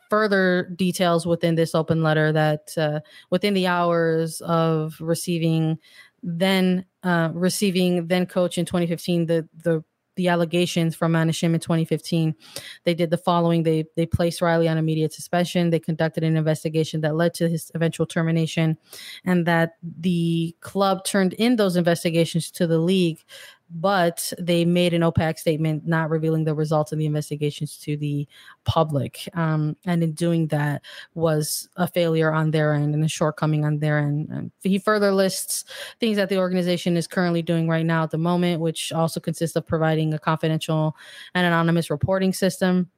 further 0.10 0.74
details 0.76 1.26
within 1.26 1.56
this 1.56 1.76
open 1.76 2.02
letter 2.02 2.32
that 2.32 2.70
uh, 2.78 3.00
within 3.30 3.54
the 3.54 3.68
hours 3.68 4.42
of 4.42 4.96
receiving 5.00 5.78
then 6.24 6.86
uh, 7.04 7.30
receiving 7.34 8.08
then 8.08 8.26
coach 8.26 8.58
in 8.58 8.66
2015 8.66 9.26
the 9.26 9.48
the 9.64 9.84
the 10.18 10.28
allegations 10.28 10.96
from 10.96 11.14
Mana-Shim 11.14 11.54
in 11.54 11.60
2015. 11.60 12.36
They 12.84 12.94
did 12.94 13.10
the 13.10 13.18
following. 13.18 13.64
They 13.64 13.86
they 13.96 14.06
placed 14.06 14.42
Riley 14.42 14.68
on 14.68 14.78
immediate 14.78 15.14
suspension. 15.14 15.70
They 15.70 15.80
conducted 15.80 16.24
an 16.24 16.36
investigation 16.36 17.02
that 17.02 17.16
led 17.16 17.34
to 17.36 17.48
his 17.48 17.72
eventual 17.74 18.06
termination, 18.06 18.78
and 19.24 19.46
that 19.46 19.78
the 19.82 20.56
club 20.60 21.06
turned 21.06 21.34
in 21.34 21.56
those 21.56 21.78
investigations 21.78 22.52
to 22.52 22.68
the 22.68 22.80
league 22.80 23.24
but 23.70 24.32
they 24.40 24.64
made 24.66 24.94
an 24.94 25.04
opaque 25.04 25.38
statement 25.38 25.86
not 25.86 26.10
revealing 26.10 26.46
the 26.46 26.56
results 26.56 26.92
of 26.92 26.98
the 26.98 27.06
investigations 27.06 27.78
to 27.78 27.98
the 27.98 28.28
public. 28.64 29.28
Um, 29.34 29.76
and 29.86 30.02
in 30.04 30.14
doing 30.14 30.48
that 30.48 30.84
was 31.16 31.68
a 31.76 31.88
failure 31.88 32.32
on 32.32 32.52
their 32.52 32.74
end 32.74 32.94
and 32.94 33.04
a 33.04 33.10
shortcoming 33.10 33.66
on 33.66 33.80
their 33.80 34.00
end. 34.00 34.30
And 34.30 34.52
he 34.62 34.80
further 34.80 35.12
lists 35.12 35.66
things 36.00 36.18
that 36.18 36.30
the 36.30 36.38
organization 36.38 36.96
is 36.96 37.08
currently 37.08 37.42
doing 37.42 37.68
right 37.68 37.86
now 37.86 38.04
at 38.04 38.12
the 38.12 38.18
moment, 38.18 38.62
which 38.62 38.94
also 38.94 39.20
consists 39.20 39.56
of 39.56 39.68
providing 39.68 40.14
a 40.14 40.20
confidential 40.20 40.96
and 41.36 41.46
anonymous 41.46 41.90
reporting 41.90 42.34
system 42.34 42.90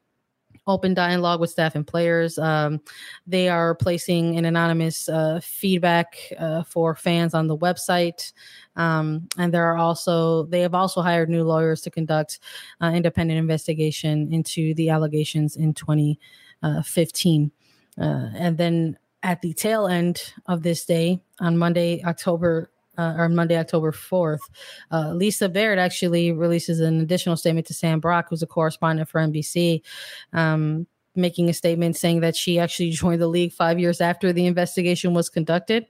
open 0.70 0.94
dialogue 0.94 1.40
with 1.40 1.50
staff 1.50 1.76
and 1.76 1.86
players. 1.86 2.38
Um, 2.38 2.80
they 3.28 3.50
are 3.50 3.76
placing 3.76 4.38
an 4.38 4.46
anonymous 4.46 5.10
uh, 5.10 5.40
feedback 5.44 6.16
uh, 6.38 6.64
for 6.64 6.96
fans 6.96 7.34
on 7.34 7.48
the 7.48 7.58
website. 7.58 8.32
Um, 8.76 9.28
and 9.38 9.54
there 9.54 9.66
are 9.66 9.78
also, 9.78 10.44
they 10.44 10.62
have 10.62 10.76
also 10.76 11.02
hired 11.02 11.30
new 11.30 11.44
lawyers 11.44 11.82
to 11.82 11.92
conduct 11.92 12.40
uh, 12.82 12.92
independent 12.94 13.40
investigation 13.40 14.32
into 14.32 14.74
the 14.76 14.90
allegations 14.90 15.56
in 15.56 15.74
2015. 15.74 17.52
Uh, 17.98 18.02
uh, 18.02 18.30
and 18.36 18.58
then 18.58 18.98
at 19.24 19.42
the 19.42 19.54
tail 19.54 19.88
end 19.88 20.34
of 20.46 20.64
this 20.64 20.86
day, 20.86 21.22
on 21.42 21.58
Monday, 21.58 22.02
October 22.06 22.72
uh, 23.00 23.14
or 23.18 23.30
Monday, 23.30 23.58
October 23.58 23.92
4th, 23.92 24.40
uh, 24.92 25.14
Lisa 25.14 25.48
Baird 25.48 25.80
actually 25.80 26.32
releases 26.34 26.82
an 26.82 27.00
additional 27.00 27.38
statement 27.38 27.66
to 27.68 27.74
Sam 27.74 28.02
Brock, 28.02 28.28
who's 28.30 28.44
a 28.44 28.48
correspondent 28.48 29.08
for 29.08 29.22
NBC, 29.22 29.82
um, 30.34 30.86
making 31.16 31.50
a 31.50 31.54
statement 31.54 31.96
saying 31.96 32.20
that 32.20 32.36
she 32.36 32.60
actually 32.60 32.90
joined 33.02 33.22
the 33.22 33.28
league 33.28 33.54
five 33.54 33.80
years 33.80 34.02
after 34.02 34.34
the 34.34 34.46
investigation 34.46 35.14
was 35.14 35.30
conducted. 35.30 35.86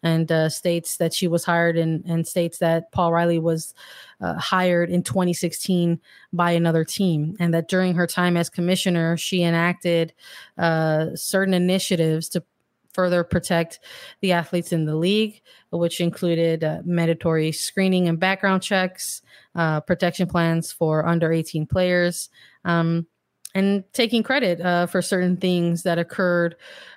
And 0.00 0.30
uh, 0.30 0.48
states 0.48 0.98
that 0.98 1.12
she 1.12 1.26
was 1.26 1.44
hired 1.44 1.76
and, 1.76 2.04
and 2.04 2.24
states 2.24 2.58
that 2.58 2.92
Paul 2.92 3.12
Riley 3.12 3.40
was 3.40 3.74
uh, 4.20 4.34
hired 4.34 4.90
in 4.90 5.02
2016 5.02 5.98
by 6.32 6.52
another 6.52 6.84
team. 6.84 7.34
And 7.40 7.52
that 7.52 7.66
during 7.66 7.96
her 7.96 8.06
time 8.06 8.36
as 8.36 8.48
commissioner, 8.48 9.16
she 9.16 9.42
enacted 9.42 10.12
uh, 10.56 11.16
certain 11.16 11.52
initiatives 11.52 12.28
to 12.28 12.44
further 12.92 13.24
protect 13.24 13.80
the 14.20 14.32
athletes 14.32 14.72
in 14.72 14.84
the 14.84 14.96
league, 14.96 15.40
which 15.70 16.00
included 16.00 16.64
uh, 16.64 16.80
mandatory 16.84 17.52
screening 17.52 18.08
and 18.08 18.18
background 18.18 18.62
checks, 18.62 19.22
uh, 19.54 19.80
protection 19.80 20.26
plans 20.26 20.72
for 20.72 21.06
under 21.06 21.32
18 21.32 21.66
players, 21.66 22.28
um, 22.64 23.06
and 23.54 23.84
taking 23.92 24.22
credit 24.22 24.60
uh, 24.60 24.86
for 24.86 25.02
certain 25.02 25.36
things 25.36 25.82
that 25.82 25.98
occurred 25.98 26.56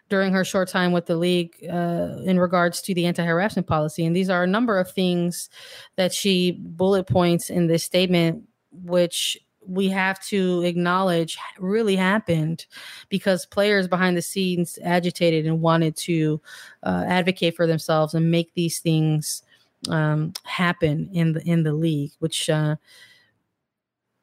during 0.10 0.34
her 0.34 0.44
short 0.44 0.68
time 0.68 0.92
with 0.92 1.06
the 1.06 1.16
league 1.16 1.56
uh, 1.72 2.18
in 2.26 2.40
regards 2.40 2.82
to 2.82 2.94
the 2.94 3.06
anti-harassment 3.06 3.68
policy. 3.68 4.06
And 4.06 4.16
these 4.16 4.30
are 4.30 4.44
a 4.44 4.48
number 4.48 4.78
of 4.78 4.92
things 4.92 5.50
that 5.96 6.14
she 6.14 6.52
bullet 6.52 7.08
points 7.08 7.50
in 7.50 7.68
this 7.68 7.84
statement, 7.84 8.44
which 8.72 9.38
we 9.65 9.89
have 9.89 10.19
to 10.26 10.62
acknowledge 10.63 11.38
really 11.60 11.95
happened 11.95 12.65
because 13.10 13.45
players 13.45 13.88
behind 13.88 14.17
the 14.17 14.21
scenes 14.21 14.80
agitated 14.84 15.45
and 15.45 15.62
wanted 15.62 15.95
to 15.95 16.41
uh, 16.84 17.04
advocate 17.08 17.56
for 17.56 17.67
themselves 17.67 18.13
and 18.13 18.32
make 18.32 18.54
these 18.54 18.80
things 18.80 19.43
um, 19.89 20.34
happen 20.43 21.10
in 21.13 21.34
the 21.34 21.41
in 21.47 21.63
the 21.63 21.74
league 21.74 22.12
which 22.19 22.50
uh, 22.50 22.76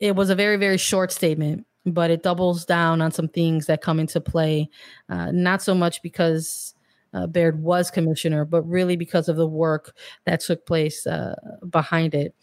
it 0.01 0.15
was 0.15 0.31
a 0.31 0.35
very 0.35 0.57
very 0.57 0.79
short 0.79 1.13
statement 1.13 1.67
but 1.87 2.11
it 2.11 2.23
doubles 2.23 2.65
down 2.65 3.01
on 3.01 3.11
some 3.11 3.29
things 3.29 3.67
that 3.67 3.81
come 3.81 3.99
into 3.99 4.21
play 4.21 4.69
uh, 5.09 5.31
not 5.33 5.63
so 5.63 5.75
much 5.75 6.03
because 6.03 6.75
uh, 7.15 7.27
Baird 7.27 7.63
was 7.63 7.91
commissioner, 7.91 8.45
but 8.45 8.63
really 8.69 8.97
because 8.97 9.29
of 9.29 9.37
the 9.37 9.47
work 9.47 9.97
that 10.27 10.41
took 10.41 10.67
place 10.67 11.07
uh, 11.07 11.35
behind 11.71 12.15
it. 12.15 12.35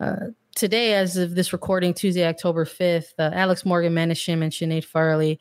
Uh, 0.00 0.26
today, 0.58 0.94
as 0.94 1.16
of 1.16 1.36
this 1.36 1.52
recording, 1.52 1.94
Tuesday, 1.94 2.26
October 2.26 2.64
5th, 2.64 3.12
uh, 3.20 3.30
Alex 3.32 3.64
Morgan, 3.64 3.94
Mana-Shim, 3.94 4.42
and 4.42 4.52
Sinead 4.52 4.84
Farrelly 4.84 5.38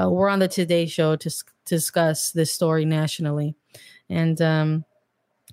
uh, 0.00 0.08
were 0.08 0.30
on 0.30 0.38
the 0.38 0.46
Today 0.46 0.86
Show 0.86 1.16
to, 1.16 1.28
to, 1.28 1.44
discuss 1.66 2.30
this 2.30 2.52
story 2.52 2.84
nationally. 2.84 3.56
And 4.08 4.40
um, 4.40 4.84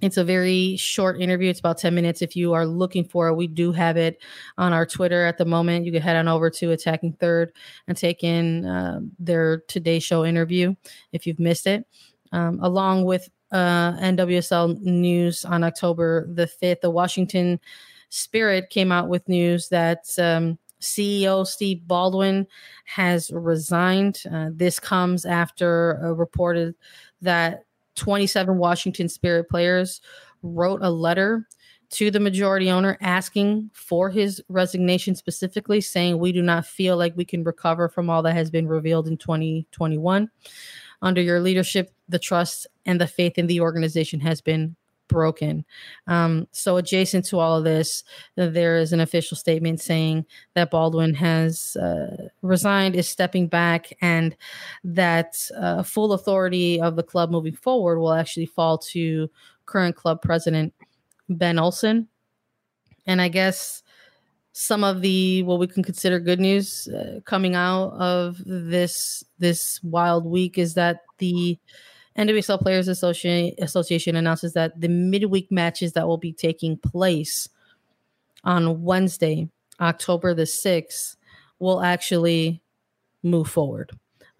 it's 0.01 0.17
a 0.17 0.23
very 0.23 0.77
short 0.77 1.19
interview. 1.19 1.49
It's 1.49 1.60
about 1.60 1.80
10 1.80 1.95
minutes. 1.95 2.21
If 2.21 2.36
you 2.36 2.53
are 2.53 2.65
looking 2.65 3.06
for 3.06 3.27
it, 3.27 3.36
we 3.36 3.47
do 3.47 3.71
have 3.71 3.97
it 3.97 4.21
on 4.58 4.71
our 4.71 4.86
Twitter 4.86 5.25
at 5.25 5.39
the 5.39 5.45
moment. 5.45 5.86
You 5.86 5.91
can 5.91 6.01
head 6.01 6.15
on 6.15 6.27
over 6.27 6.51
to 6.51 6.71
Attacking 6.71 7.13
Third 7.13 7.53
and 7.88 7.97
take 7.97 8.23
in 8.23 8.65
uh, 8.65 8.99
their 9.17 9.62
Today 9.67 9.97
Show 9.97 10.25
interview 10.25 10.75
if 11.12 11.25
you've 11.25 11.39
missed 11.39 11.65
it. 11.65 11.86
Um, 12.32 12.60
along 12.62 13.06
with 13.06 13.27
uh, 13.51 13.93
NWSL 13.93 14.80
news 14.82 15.43
on 15.43 15.63
October 15.63 16.27
the 16.32 16.47
5th, 16.62 16.82
the 16.82 16.91
Washington 16.91 17.60
Spirit 18.09 18.69
came 18.69 18.91
out 18.91 19.09
with 19.09 19.27
news 19.27 19.69
that 19.69 20.05
um, 20.17 20.57
CEO 20.81 21.45
Steve 21.45 21.87
Baldwin 21.87 22.47
has 22.85 23.31
resigned. 23.31 24.21
Uh, 24.31 24.49
this 24.53 24.79
comes 24.79 25.25
after 25.25 25.99
uh, 26.03 26.11
reported 26.11 26.75
that 27.21 27.65
27 27.95 28.57
Washington 28.57 29.09
Spirit 29.09 29.49
players 29.49 30.01
wrote 30.43 30.81
a 30.83 30.89
letter 30.89 31.47
to 31.89 32.11
the 32.11 32.19
majority 32.19 32.69
owner 32.69 32.97
asking 33.01 33.69
for 33.73 34.09
his 34.09 34.41
resignation 34.49 35.15
specifically 35.15 35.79
saying 35.79 36.19
we 36.19 36.31
do 36.31 36.41
not 36.41 36.65
feel 36.65 36.97
like 36.97 37.15
we 37.15 37.25
can 37.25 37.43
recover 37.43 37.87
from 37.87 38.09
all 38.09 38.21
that 38.21 38.35
has 38.35 38.51
been 38.51 38.67
revealed 38.67 39.07
in 39.07 39.17
2021 39.17 40.29
under 41.01 41.21
your 41.21 41.39
leadership 41.39 41.93
the 42.09 42.19
trust 42.19 42.67
and 42.85 42.99
the 42.99 43.07
faith 43.07 43.37
in 43.37 43.47
the 43.47 43.61
organization 43.61 44.19
has 44.19 44.41
been 44.41 44.75
broken. 45.07 45.65
Um, 46.07 46.47
so, 46.51 46.77
adjacent 46.77 47.25
to 47.25 47.39
all 47.39 47.57
of 47.57 47.63
this, 47.63 48.03
there 48.35 48.77
is 48.77 48.93
an 48.93 48.99
official 48.99 49.37
statement 49.37 49.81
saying 49.81 50.25
that 50.53 50.71
Baldwin 50.71 51.13
has 51.15 51.75
uh, 51.77 52.29
resigned, 52.41 52.95
is 52.95 53.07
stepping 53.07 53.47
back, 53.47 53.93
and 54.01 54.35
that 54.83 55.35
uh, 55.57 55.83
full 55.83 56.13
authority 56.13 56.81
of 56.81 56.95
the 56.95 57.03
club 57.03 57.31
moving 57.31 57.55
forward 57.55 57.99
will 57.99 58.13
actually 58.13 58.45
fall 58.45 58.77
to 58.77 59.29
current 59.65 59.95
club 59.95 60.21
president 60.21 60.73
Ben 61.29 61.59
Olson. 61.59 62.07
And 63.05 63.21
I 63.21 63.27
guess 63.27 63.83
some 64.59 64.83
of 64.83 65.01
the 65.01 65.43
what 65.43 65.59
we 65.59 65.67
can 65.67 65.83
consider 65.83 66.19
good 66.19 66.39
news 66.39 66.87
uh, 66.87 67.19
coming 67.25 67.53
out 67.53 67.89
of 67.91 68.41
this 68.43 69.23
this 69.37 69.79
wild 69.83 70.25
week 70.25 70.57
is 70.57 70.73
that 70.73 71.01
the 71.19 71.59
NWSL 72.17 72.60
Players 72.60 72.88
Association 72.88 74.15
announces 74.15 74.53
that 74.53 74.80
the 74.82 74.89
midweek 74.89 75.51
matches 75.51 75.93
that 75.93 76.08
will 76.08 76.17
be 76.17 76.34
taking 76.34 76.77
place 76.77 77.47
on 78.43 78.82
Wednesday, 78.82 79.49
October 79.80 80.34
the 80.34 80.43
6th, 80.43 81.15
will 81.60 81.82
actually 81.82 82.62
move 83.23 83.47
forward. 83.47 83.91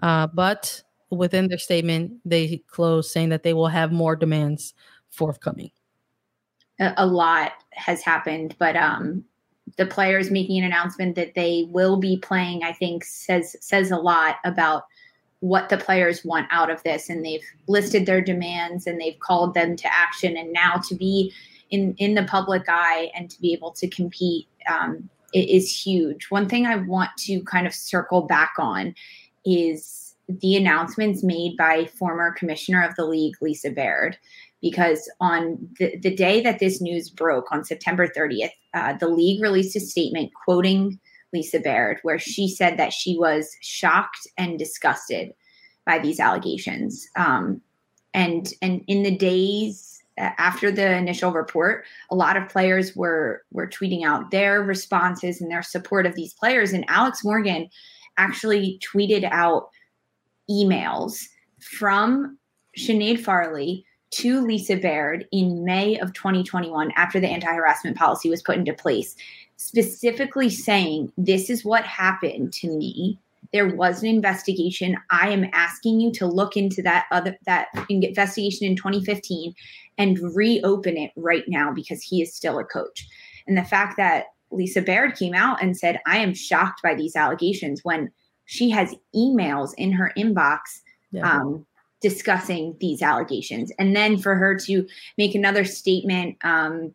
Uh, 0.02 0.28
but 0.28 0.82
within 1.10 1.48
their 1.48 1.58
statement, 1.58 2.13
they 2.26 2.63
close 2.68 3.12
saying 3.12 3.30
that 3.30 3.44
they 3.44 3.54
will 3.54 3.68
have 3.68 3.92
more 3.92 4.16
demands 4.16 4.74
forthcoming. 5.10 5.72
A 6.80 7.06
lot 7.06 7.54
has 7.72 8.02
happened, 8.02 8.56
but 8.60 8.76
um, 8.76 9.24
the 9.78 9.86
players 9.86 10.30
making 10.30 10.60
an 10.60 10.66
announcement 10.66 11.16
that 11.16 11.34
they 11.34 11.68
will 11.70 11.98
be 11.98 12.18
playing, 12.18 12.63
I 12.63 12.72
think, 12.72 13.04
says 13.04 13.56
says 13.60 13.90
a 13.90 13.98
lot 13.98 14.36
about 14.46 14.84
what 15.39 15.69
the 15.69 15.78
players 15.78 16.26
want 16.26 16.47
out 16.52 16.69
of 16.69 16.82
this 16.84 17.10
and 17.10 17.23
they've 17.23 17.43
listed 17.67 18.06
their 18.06 18.21
demands 18.21 18.88
and 18.88 19.00
they've 19.00 19.19
called 19.19 19.54
them 19.54 19.76
to 19.76 19.88
action 19.95 20.36
and 20.36 20.52
now 20.52 20.82
to 20.88 20.95
be 20.95 21.32
in 21.69 21.93
in 21.97 22.15
the 22.15 22.23
public 22.23 22.63
eye 22.67 23.12
and 23.15 23.30
to 23.30 23.39
be 23.39 23.54
able 23.54 23.71
to 23.71 23.88
compete 23.88 24.47
um, 24.69 25.10
is 25.34 25.86
huge. 25.86 26.28
One 26.30 26.47
thing 26.50 26.65
i 26.65 26.76
want 26.76 27.12
to 27.19 27.41
kind 27.43 27.67
of 27.67 27.73
circle 27.73 28.21
back 28.21 28.54
on 28.58 28.95
is 29.45 30.15
the 30.28 30.56
announcements 30.56 31.23
made 31.23 31.56
by 31.58 31.86
former 31.86 32.32
commissioner 32.32 32.84
of 32.84 32.95
the 32.95 33.06
league 33.06 33.36
lisa 33.41 33.69
baird 33.69 34.17
because 34.62 35.10
on 35.21 35.58
the, 35.80 35.97
the 36.00 36.13
day 36.13 36.41
that 36.41 36.60
this 36.60 36.82
news 36.82 37.10
broke 37.10 37.50
on 37.52 37.63
september 37.63 38.08
30th 38.08 38.50
uh, 38.73 38.93
the 38.93 39.08
league 39.08 39.41
released 39.41 39.76
a 39.76 39.80
statement 39.80 40.32
quoting 40.43 41.00
Lisa 41.34 41.60
Baird, 41.60 42.00
where 42.04 42.20
she 42.20 42.48
said 42.48 42.78
that 42.78 42.94
she 42.94 43.18
was 43.18 43.56
shocked 43.62 44.28
and 44.38 44.58
disgusted 44.58 45.34
by 45.86 46.00
these 46.00 46.20
allegations. 46.20 47.08
Um, 47.16 47.62
and 48.13 48.54
and 48.62 48.84
in 48.88 49.04
the 49.04 49.16
days 49.16 50.04
after 50.18 50.72
the 50.72 50.96
initial 50.96 51.32
report, 51.32 51.86
a 52.10 52.16
lot 52.16 52.38
of 52.38 52.50
players 52.50 52.96
were 52.96 53.44
were 53.52 53.68
tweeting 53.68 54.04
out 54.04 54.32
their 54.32 54.62
responses 54.63 55.42
and 55.42 55.52
their 55.52 55.63
support 55.63 56.06
of 56.06 56.16
these 56.16 56.34
players. 56.34 56.74
And 56.74 56.86
Alex 56.88 57.24
Morgan 57.24 57.70
actually 58.18 58.80
tweeted 58.80 59.24
out 59.32 59.70
emails 60.50 61.26
from 61.62 62.38
Sinead 62.78 63.24
Farrelly 63.24 63.84
to 64.10 64.42
Lisa 64.42 64.78
Baird 64.78 65.28
in 65.32 65.63
May 65.63 66.00
of 66.00 66.13
2021 66.13 66.92
after 66.96 67.20
the 67.20 67.28
anti 67.28 67.54
harassment 67.54 67.98
policy 67.98 68.30
was 68.30 68.42
put 68.42 68.58
into 68.58 68.74
place 68.74 69.16
specifically 69.58 70.50
saying, 70.50 71.12
This 71.17 71.50
is 71.50 71.65
what 71.65 71.84
happened 71.86 72.54
to 72.54 72.67
me. 72.67 73.20
There 73.54 73.76
was 73.76 74.04
an 74.04 74.10
investigation. 74.10 74.98
I 75.10 75.30
am 75.30 75.50
asking 75.54 76.00
you 76.00 76.12
to 76.13 76.26
look 76.26 76.58
into 76.58 76.82
that 76.84 77.06
other 77.12 77.38
that 77.46 77.67
investigation 77.89 78.67
in 78.67 78.76
2015 78.76 79.54
and 79.98 80.20
reopen 80.36 80.98
it 80.98 81.12
right 81.15 81.43
now 81.48 81.72
because 81.72 82.02
he 82.02 82.22
is 82.22 82.34
still 82.34 82.60
a 82.60 82.63
coach. 82.63 83.08
And 83.48 83.58
the 83.58 83.63
fact 83.63 83.98
that 83.98 84.26
Lisa 84.52 84.82
Baird 84.82 85.15
came 85.15 85.34
out 85.34 85.62
and 85.62 85.78
said, 85.78 86.00
I 86.06 86.17
am 86.17 86.34
shocked 86.34 86.82
by 86.84 86.96
these 86.96 87.15
allegations 87.15 87.84
when 87.84 88.12
she 88.46 88.70
has 88.70 88.96
emails 89.15 89.74
in 89.78 89.91
her 89.91 90.12
inbox 90.17 90.60
yeah. 91.12 91.30
um, 91.30 91.65
discussing 92.02 92.76
these 92.80 93.02
allegations. 93.02 93.72
And 93.80 93.96
then 93.96 94.17
for 94.17 94.36
her 94.36 94.56
to 94.60 94.88
make 95.17 95.36
another 95.36 95.65
statement 95.65 96.38
um, 96.43 96.93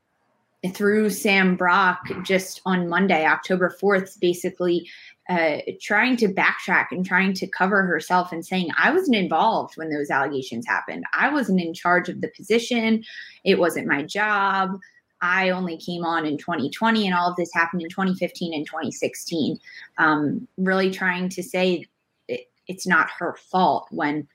through 0.71 1.11
Sam 1.11 1.57
Brock 1.57 2.07
just 2.23 2.61
on 2.65 2.89
Monday, 2.89 3.27
October 3.27 3.75
4th, 3.83 4.21
basically 4.21 4.89
uh, 5.29 5.59
trying 5.81 6.17
to 6.17 6.29
backtrack 6.29 6.87
and 6.91 7.05
trying 7.05 7.33
to 7.33 7.47
cover 7.47 7.83
herself 7.85 8.33
and 8.33 8.45
saying, 8.45 8.69
I 8.79 8.93
wasn't 8.93 9.17
involved 9.17 9.77
when 9.77 9.91
those 9.91 10.11
allegations 10.11 10.67
happened. 10.67 11.05
I 11.13 11.33
wasn't 11.33 11.61
in 11.61 11.75
charge 11.75 12.09
of 12.09 12.21
the 12.21 12.29
position. 12.29 13.05
It 13.45 13.59
wasn't 13.59 13.89
my 13.89 14.03
job. 14.03 14.79
I 15.21 15.51
only 15.51 15.77
came 15.77 16.05
on 16.05 16.27
in 16.27 16.37
2020, 16.37 17.07
and 17.07 17.15
all 17.15 17.31
of 17.31 17.37
this 17.37 17.55
happened 17.55 17.83
in 17.83 17.89
2015 17.89 18.53
and 18.53 18.67
2016. 18.67 19.59
Um, 19.99 20.49
really 20.59 20.91
trying 20.91 21.29
to 21.31 21.43
say 21.43 21.87
it, 22.27 22.51
it's 22.67 22.87
not 22.87 23.09
her 23.19 23.37
fault 23.51 23.87
when, 23.91 24.27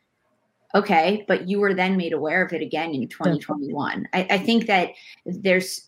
okay, 0.73 1.25
but 1.27 1.49
you 1.49 1.59
were 1.59 1.73
then 1.73 1.97
made 1.97 2.13
aware 2.13 2.45
of 2.45 2.53
it 2.53 2.61
again 2.61 2.93
in 2.93 3.09
2021. 3.09 4.07
I, 4.13 4.27
I 4.29 4.37
think 4.37 4.67
that 4.67 4.91
there's 5.25 5.87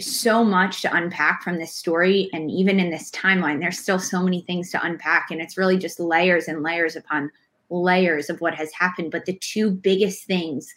so 0.00 0.42
much 0.42 0.82
to 0.82 0.94
unpack 0.94 1.42
from 1.42 1.58
this 1.58 1.74
story 1.74 2.30
and 2.32 2.50
even 2.50 2.80
in 2.80 2.90
this 2.90 3.10
timeline 3.10 3.60
there's 3.60 3.78
still 3.78 3.98
so 3.98 4.22
many 4.22 4.40
things 4.42 4.70
to 4.70 4.82
unpack 4.84 5.30
and 5.30 5.40
it's 5.40 5.58
really 5.58 5.76
just 5.76 6.00
layers 6.00 6.48
and 6.48 6.62
layers 6.62 6.96
upon 6.96 7.30
layers 7.72 8.30
of 8.30 8.40
what 8.40 8.54
has 8.54 8.72
happened. 8.72 9.10
But 9.10 9.24
the 9.24 9.38
two 9.38 9.70
biggest 9.70 10.24
things 10.24 10.72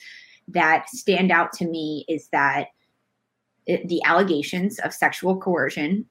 that 0.48 0.90
stand 0.90 1.32
out 1.32 1.52
to 1.54 1.66
me 1.66 2.06
is 2.08 2.30
that 2.30 2.68
the 3.68 4.02
allegations 4.06 4.80
of 4.80 4.94
sexual 4.94 5.38
coercion 5.38 6.06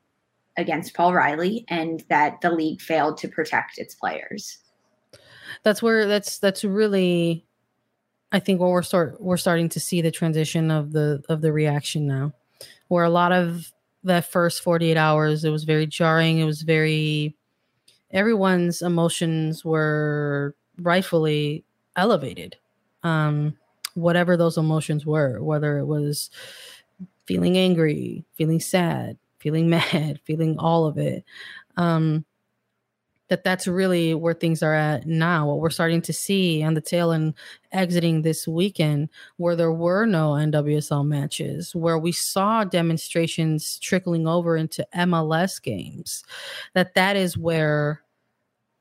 against 0.57 0.95
Paul 0.95 1.15
Riley 1.15 1.65
and 1.69 2.05
that 2.09 2.41
the 2.41 2.51
league 2.51 2.81
failed 2.81 3.17
to 3.19 3.29
protect 3.29 3.79
its 3.79 3.95
players. 3.95 4.59
That's 5.63 5.83
where 5.83 6.07
that's 6.07 6.39
that's 6.39 6.65
really 6.65 7.47
I 8.33 8.41
think 8.41 8.61
what 8.61 8.71
we're 8.71 8.83
start 8.83 9.21
we're 9.21 9.37
starting 9.37 9.69
to 9.71 9.81
see 9.81 10.01
the 10.01 10.11
transition 10.11 10.71
of 10.71 10.93
the 10.93 11.23
of 11.29 11.41
the 11.41 11.53
reaction 11.53 12.07
now 12.07 12.35
where 12.89 13.05
a 13.05 13.11
lot 13.11 13.33
of 13.33 13.73
the 14.03 14.23
first 14.23 14.63
48 14.63 14.97
hours 14.97 15.45
it 15.45 15.51
was 15.51 15.65
very 15.65 15.87
jarring. 15.87 16.39
It 16.39 16.45
was 16.45 16.63
very 16.63 17.35
everyone's 18.13 18.83
emotions 18.83 19.65
were 19.65 20.55
rightfully 20.79 21.65
elevated. 21.97 22.57
Um 23.03 23.57
whatever 23.95 24.37
those 24.37 24.59
emotions 24.59 25.07
were 25.07 25.43
whether 25.43 25.79
it 25.79 25.87
was 25.87 26.31
feeling 27.27 27.57
angry 27.57 28.25
feeling 28.35 28.61
sad 28.61 29.17
feeling 29.39 29.69
mad 29.71 30.21
feeling 30.25 30.59
all 30.59 30.87
of 30.87 30.99
it. 30.99 31.25
Um 31.77 32.25
that 33.35 33.43
that's 33.43 33.67
really 33.67 34.15
where 34.15 34.33
things 34.33 34.63
are 34.63 34.75
at 34.75 35.09
now. 35.09 35.49
What 35.49 35.59
we're 35.59 35.71
starting 35.71 36.01
to 36.03 36.13
see 36.13 36.63
on 36.63 36.75
the 36.75 36.81
tail 36.81 37.11
end 37.11 37.35
exiting 37.73 38.23
this 38.23 38.47
weekend, 38.47 39.09
where 39.39 39.57
there 39.57 39.73
were 39.73 40.07
no 40.07 40.35
NWSL 40.35 41.05
matches, 41.05 41.75
where 41.75 41.99
we 41.99 42.13
saw 42.13 42.63
demonstrations 42.63 43.81
trickling 43.81 44.29
over 44.29 44.57
into 44.57 44.87
MLS 44.95 45.61
games, 45.61 46.23
that 46.75 46.95
that 46.95 47.17
is 47.17 47.37
where 47.37 48.03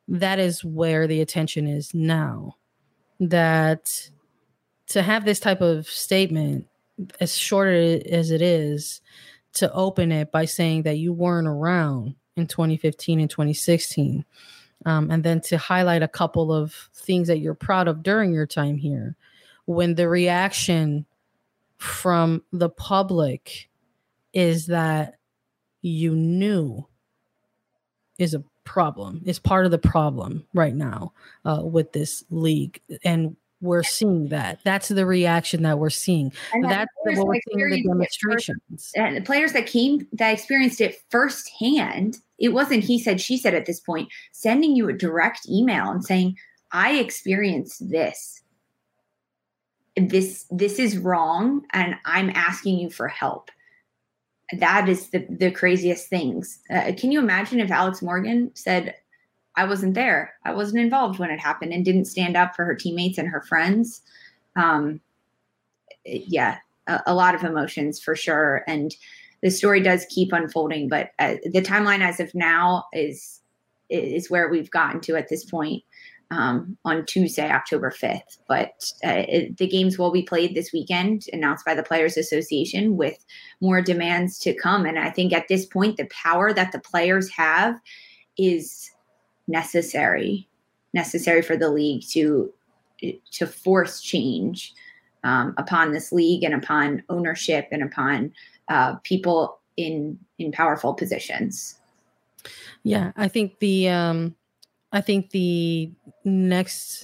that 0.08 0.38
is 0.38 0.64
where 0.64 1.08
the 1.08 1.22
attention 1.22 1.66
is 1.66 1.92
now. 1.96 2.56
That 3.20 3.90
to 4.90 5.02
have 5.02 5.26
this 5.26 5.40
type 5.40 5.62
of 5.62 5.88
statement, 5.88 6.68
as 7.20 7.36
short 7.36 7.70
as 7.70 8.30
it 8.30 8.44
is, 8.44 9.02
to 9.54 9.74
open 9.74 10.12
it 10.12 10.32
by 10.32 10.46
saying 10.46 10.84
that 10.84 10.98
you 10.98 11.12
weren't 11.12 11.48
around 11.48 12.14
in 12.36 12.48
2015 12.48 13.20
and 13.20 13.30
2016. 13.30 14.26
Um, 14.86 15.12
and 15.12 15.24
then 15.24 15.40
to 15.42 15.58
highlight 15.58 16.04
a 16.04 16.08
couple 16.08 16.54
of 16.54 16.90
things 16.94 17.28
that 17.28 17.40
you're 17.40 17.54
proud 17.54 17.88
of 17.88 18.04
during 18.04 18.34
your 18.34 18.48
time 18.48 18.78
here. 18.78 19.16
When 19.66 19.96
the 19.96 20.10
reaction 20.10 21.06
from 21.78 22.44
the 22.52 22.70
public 22.70 23.70
is 24.34 24.68
that 24.68 25.16
you 25.82 26.16
knew 26.16 26.86
is 28.18 28.34
a 28.34 28.44
problem, 28.64 29.22
is 29.26 29.40
part 29.40 29.66
of 29.66 29.72
the 29.72 29.78
problem 29.78 30.46
right 30.54 30.76
now 30.76 31.14
uh, 31.46 31.62
with 31.64 31.92
this 31.94 32.24
league. 32.30 32.82
And 33.04 33.36
we're 33.64 33.82
seeing 33.82 34.28
that. 34.28 34.60
That's 34.64 34.90
the 34.90 35.06
reaction 35.06 35.64
that 35.64 35.80
we're 35.80 35.90
seeing. 35.90 36.34
And 36.54 36.66
that's 36.66 36.92
the, 37.06 37.16
what 37.16 37.28
we're 37.28 37.40
seeing 37.50 37.62
in 37.62 37.70
the 37.70 37.84
demonstrations. 37.84 38.60
First, 38.70 38.98
and 38.98 39.16
the 39.16 39.22
players 39.22 39.54
that 39.54 39.66
came 39.66 40.08
that 40.14 40.32
experienced 40.32 40.82
it 40.82 41.02
firsthand, 41.10 42.18
it 42.38 42.50
wasn't 42.50 42.84
he 42.84 43.00
said, 43.00 43.22
she 43.22 43.38
said 43.38 43.56
at 43.56 43.66
this 43.66 43.80
point, 43.80 44.10
sending 44.34 44.76
you 44.76 44.90
a 44.90 44.94
direct 44.94 45.48
email 45.50 45.90
and 45.90 46.04
saying, 46.04 46.36
I 46.72 46.96
experienced 46.96 47.90
this. 47.90 48.42
This 49.96 50.46
this 50.50 50.80
is 50.80 50.98
wrong, 50.98 51.66
and 51.72 51.96
I'm 52.06 52.32
asking 52.32 52.80
you 52.80 52.90
for 52.90 53.08
help. 53.08 53.52
That 54.58 54.90
is 54.90 55.10
the 55.12 55.26
the 55.30 55.52
craziest 55.52 56.10
things. 56.10 56.60
Uh, 56.70 56.94
can 56.98 57.12
you 57.12 57.20
imagine 57.20 57.60
if 57.60 57.70
Alex 57.70 58.02
Morgan 58.02 58.52
said, 58.56 58.96
I 59.56 59.66
wasn't 59.66 59.94
there. 59.94 60.34
I 60.44 60.54
wasn't 60.54 60.82
involved 60.82 61.20
when 61.20 61.30
it 61.30 61.40
happened 61.40 61.74
and 61.74 61.86
didn't 61.86 62.06
stand 62.06 62.36
up 62.36 62.56
for 62.56 62.66
her 62.66 62.76
teammates 62.76 63.18
and 63.18 63.28
her 63.28 63.42
friends. 63.42 64.02
Um, 64.56 65.00
yeah, 66.06 66.58
a, 66.88 67.02
a, 67.08 67.14
lot 67.14 67.36
of 67.36 67.44
emotions 67.44 68.00
for 68.00 68.16
sure. 68.16 68.64
And 68.68 68.96
the 69.42 69.52
story 69.52 69.82
does 69.82 70.06
keep 70.10 70.32
unfolding, 70.32 70.90
but 70.90 71.12
uh, 71.20 71.36
the 71.44 71.62
timeline 71.62 72.02
as 72.02 72.20
of 72.20 72.34
now 72.34 72.86
is 72.94 73.42
is 73.90 74.30
where 74.30 74.50
we've 74.50 74.72
gotten 74.72 75.02
to 75.02 75.16
at 75.16 75.30
this 75.30 75.46
point 75.46 75.84
um, 76.32 76.78
on 76.84 77.06
Tuesday, 77.06 77.50
October 77.50 77.92
5th. 77.92 78.40
But 78.48 78.92
uh, 79.06 79.24
it, 79.28 79.58
the 79.58 79.68
games 79.68 80.00
will 80.00 80.12
be 80.12 80.24
played 80.24 80.56
this 80.56 80.74
weekend, 80.74 81.26
announced 81.32 81.66
by 81.66 81.76
the 81.76 81.84
Players 81.84 82.18
Association, 82.18 82.98
with 82.98 83.24
more 83.62 83.82
demands 83.82 84.40
to 84.40 84.54
come. 84.54 84.86
And 84.86 84.98
I 84.98 85.12
think 85.12 85.34
at 85.34 85.48
this 85.48 85.66
point, 85.66 85.98
the 85.98 86.08
power 86.08 86.54
that 86.54 86.72
the 86.72 86.80
players 86.80 87.30
have 87.32 87.80
is 88.38 88.90
necessary 89.48 90.48
necessary 90.94 91.42
for 91.42 91.58
the 91.58 91.70
league 91.70 92.04
to 92.10 92.54
to 93.32 93.48
force 93.48 94.02
change 94.02 94.74
um, 95.24 95.54
upon 95.58 95.92
this 95.92 96.12
league 96.12 96.44
and 96.44 96.54
upon 96.54 97.04
ownership 97.10 97.68
and 97.72 97.84
upon 97.84 98.32
uh, 98.70 98.96
people 99.04 99.60
in 99.78 100.18
in 100.40 100.52
powerful 100.52 100.94
positions. 100.94 101.80
Yeah, 102.84 103.12
I 103.16 103.28
think 103.28 103.60
the 103.60 103.90
um, 103.90 104.36
I 104.92 105.02
think 105.02 105.32
the 105.32 105.92
next 106.24 107.04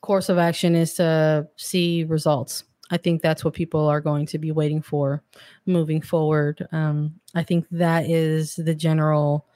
course 0.00 0.28
of 0.28 0.38
action 0.38 0.74
is 0.74 0.94
to 0.94 1.48
see 1.56 2.04
results. 2.04 2.64
I 2.90 2.96
think 2.96 3.20
that's 3.20 3.44
what 3.44 3.54
people 3.54 3.88
are 3.88 4.00
going 4.00 4.26
to 4.26 4.38
be 4.38 4.52
waiting 4.52 4.80
for 4.80 5.22
moving 5.66 6.00
forward. 6.00 6.66
Um, 6.70 7.16
I 7.34 7.42
think 7.42 7.66
that 7.72 8.08
is 8.08 8.54
the 8.54 8.76
general 8.76 9.46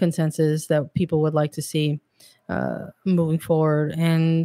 consensus 0.00 0.66
that 0.66 0.92
people 0.94 1.22
would 1.22 1.34
like 1.34 1.52
to 1.52 1.62
see 1.62 2.00
uh, 2.48 2.86
moving 3.04 3.38
forward. 3.38 3.94
And 3.96 4.44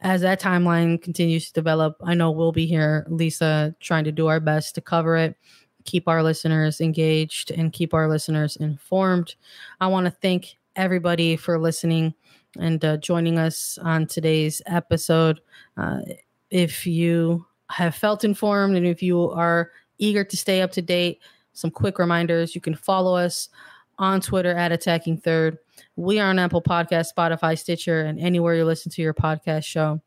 as 0.00 0.20
that 0.22 0.40
timeline 0.40 1.00
continues 1.00 1.46
to 1.46 1.52
develop, 1.52 1.96
I 2.02 2.14
know 2.14 2.32
we'll 2.32 2.50
be 2.50 2.66
here, 2.66 3.06
Lisa, 3.08 3.74
trying 3.78 4.04
to 4.04 4.12
do 4.12 4.26
our 4.26 4.40
best 4.40 4.74
to 4.74 4.80
cover 4.80 5.16
it, 5.16 5.36
keep 5.84 6.08
our 6.08 6.22
listeners 6.22 6.80
engaged, 6.80 7.52
and 7.52 7.72
keep 7.72 7.94
our 7.94 8.08
listeners 8.08 8.56
informed. 8.56 9.36
I 9.80 9.86
want 9.86 10.06
to 10.06 10.10
thank 10.10 10.56
everybody 10.74 11.36
for 11.36 11.58
listening 11.58 12.14
and 12.58 12.84
uh, 12.84 12.96
joining 12.96 13.38
us 13.38 13.78
on 13.82 14.06
today's 14.06 14.62
episode. 14.66 15.40
Uh, 15.76 16.00
if 16.50 16.86
you 16.86 17.44
have 17.70 17.94
felt 17.94 18.24
informed 18.24 18.76
and 18.76 18.86
if 18.86 19.02
you 19.02 19.30
are 19.30 19.70
eager 19.98 20.24
to 20.24 20.36
stay 20.36 20.62
up 20.62 20.72
to 20.72 20.82
date, 20.82 21.20
some 21.52 21.70
quick 21.70 21.98
reminders 21.98 22.54
you 22.54 22.60
can 22.60 22.74
follow 22.74 23.16
us 23.16 23.48
on 23.98 24.20
Twitter 24.20 24.54
at 24.54 24.72
Attacking 24.72 25.18
Third. 25.18 25.58
We 25.96 26.18
are 26.20 26.30
on 26.30 26.38
Apple 26.38 26.62
Podcast, 26.62 27.12
Spotify, 27.16 27.58
Stitcher, 27.58 28.02
and 28.02 28.18
anywhere 28.18 28.54
you 28.54 28.64
listen 28.64 28.90
to 28.92 29.02
your 29.02 29.14
podcast 29.14 29.64
show. 29.64 30.00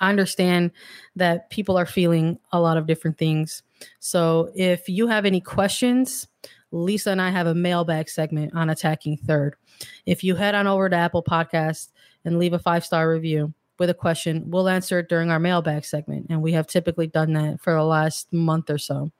I 0.00 0.10
understand 0.10 0.72
that 1.16 1.48
people 1.50 1.78
are 1.78 1.86
feeling 1.86 2.38
a 2.52 2.60
lot 2.60 2.76
of 2.76 2.86
different 2.86 3.18
things. 3.18 3.62
So 4.00 4.50
if 4.54 4.88
you 4.88 5.06
have 5.06 5.24
any 5.24 5.40
questions, 5.40 6.28
Lisa 6.72 7.10
and 7.10 7.22
I 7.22 7.30
have 7.30 7.46
a 7.46 7.54
mailbag 7.54 8.08
segment 8.08 8.54
on 8.54 8.70
Attacking 8.70 9.16
Third. 9.18 9.56
If 10.04 10.22
you 10.24 10.34
head 10.34 10.54
on 10.54 10.66
over 10.66 10.88
to 10.88 10.96
Apple 10.96 11.22
Podcast 11.22 11.90
and 12.24 12.38
leave 12.38 12.52
a 12.52 12.58
five 12.58 12.84
star 12.84 13.08
review, 13.10 13.54
with 13.78 13.90
a 13.90 13.94
question, 13.94 14.50
we'll 14.50 14.68
answer 14.68 14.98
it 14.98 15.08
during 15.08 15.30
our 15.30 15.38
mailbag 15.38 15.84
segment. 15.84 16.26
And 16.30 16.42
we 16.42 16.52
have 16.52 16.66
typically 16.66 17.06
done 17.06 17.32
that 17.34 17.60
for 17.60 17.72
the 17.74 17.82
last 17.82 18.32
month 18.32 18.70
or 18.70 18.78
so. 18.78 19.10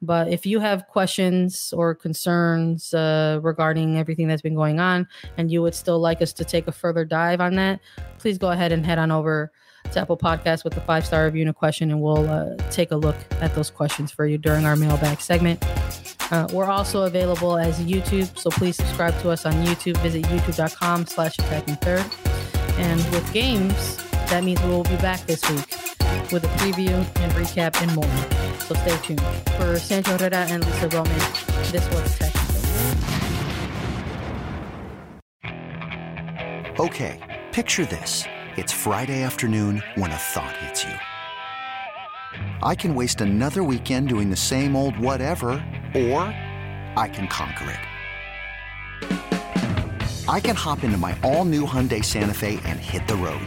But 0.00 0.28
if 0.28 0.46
you 0.46 0.60
have 0.60 0.86
questions 0.88 1.72
or 1.76 1.94
concerns 1.94 2.94
uh, 2.94 3.40
regarding 3.42 3.98
everything 3.98 4.28
that's 4.28 4.42
been 4.42 4.54
going 4.54 4.80
on, 4.80 5.06
and 5.36 5.50
you 5.50 5.62
would 5.62 5.74
still 5.74 5.98
like 5.98 6.22
us 6.22 6.32
to 6.34 6.44
take 6.44 6.66
a 6.66 6.72
further 6.72 7.04
dive 7.04 7.40
on 7.40 7.56
that, 7.56 7.80
please 8.18 8.38
go 8.38 8.50
ahead 8.50 8.72
and 8.72 8.84
head 8.84 8.98
on 8.98 9.10
over 9.10 9.52
to 9.92 10.00
Apple 10.00 10.16
Podcast 10.16 10.64
with 10.64 10.76
a 10.76 10.80
five 10.80 11.06
star 11.06 11.24
review 11.24 11.42
and 11.42 11.50
a 11.50 11.54
question, 11.54 11.90
and 11.90 12.00
we'll 12.00 12.28
uh, 12.28 12.56
take 12.70 12.90
a 12.90 12.96
look 12.96 13.16
at 13.40 13.54
those 13.54 13.70
questions 13.70 14.10
for 14.10 14.26
you 14.26 14.38
during 14.38 14.64
our 14.64 14.76
mailbag 14.76 15.20
segment. 15.20 15.62
Uh, 16.32 16.48
we're 16.52 16.64
also 16.64 17.04
available 17.04 17.56
as 17.56 17.78
YouTube, 17.80 18.36
so 18.38 18.50
please 18.50 18.76
subscribe 18.76 19.18
to 19.20 19.30
us 19.30 19.46
on 19.46 19.52
YouTube. 19.64 19.96
Visit 19.98 20.24
youtube.com 20.24 21.06
slash 21.06 21.38
attacking 21.38 21.76
third. 21.76 22.04
And 22.78 23.00
with 23.12 23.32
games, 23.32 23.98
that 24.28 24.44
means 24.44 24.62
we 24.62 24.70
will 24.70 24.82
be 24.84 24.96
back 24.96 25.20
this 25.26 25.42
week 25.50 25.66
with 26.32 26.44
a 26.44 26.48
preview 26.58 26.94
and 27.20 27.32
recap 27.32 27.80
and 27.82 27.94
more. 27.94 28.60
So 28.60 28.74
stay 28.74 28.96
tuned. 29.02 29.20
For 29.56 29.78
Sancho 29.78 30.16
Herrera 30.18 30.46
and 30.48 30.64
Lisa 30.64 30.88
Roman, 30.88 31.18
this 31.70 31.88
was 31.90 32.18
Tech. 32.18 32.32
Okay, 36.78 37.20
picture 37.52 37.86
this. 37.86 38.24
It's 38.56 38.72
Friday 38.72 39.22
afternoon 39.22 39.82
when 39.94 40.10
a 40.10 40.16
thought 40.16 40.56
hits 40.58 40.84
you. 40.84 40.92
I 42.62 42.74
can 42.74 42.94
waste 42.94 43.20
another 43.20 43.62
weekend 43.62 44.08
doing 44.08 44.30
the 44.30 44.36
same 44.36 44.76
old 44.76 44.98
whatever, 44.98 45.48
or 45.94 46.20
I 46.96 47.10
can 47.12 47.28
conquer 47.28 47.70
it. 47.70 47.80
I 50.28 50.40
can 50.40 50.56
hop 50.56 50.82
into 50.82 50.98
my 50.98 51.16
all 51.22 51.44
new 51.44 51.64
Hyundai 51.64 52.04
Santa 52.04 52.34
Fe 52.34 52.58
and 52.64 52.80
hit 52.80 53.06
the 53.06 53.14
road. 53.14 53.46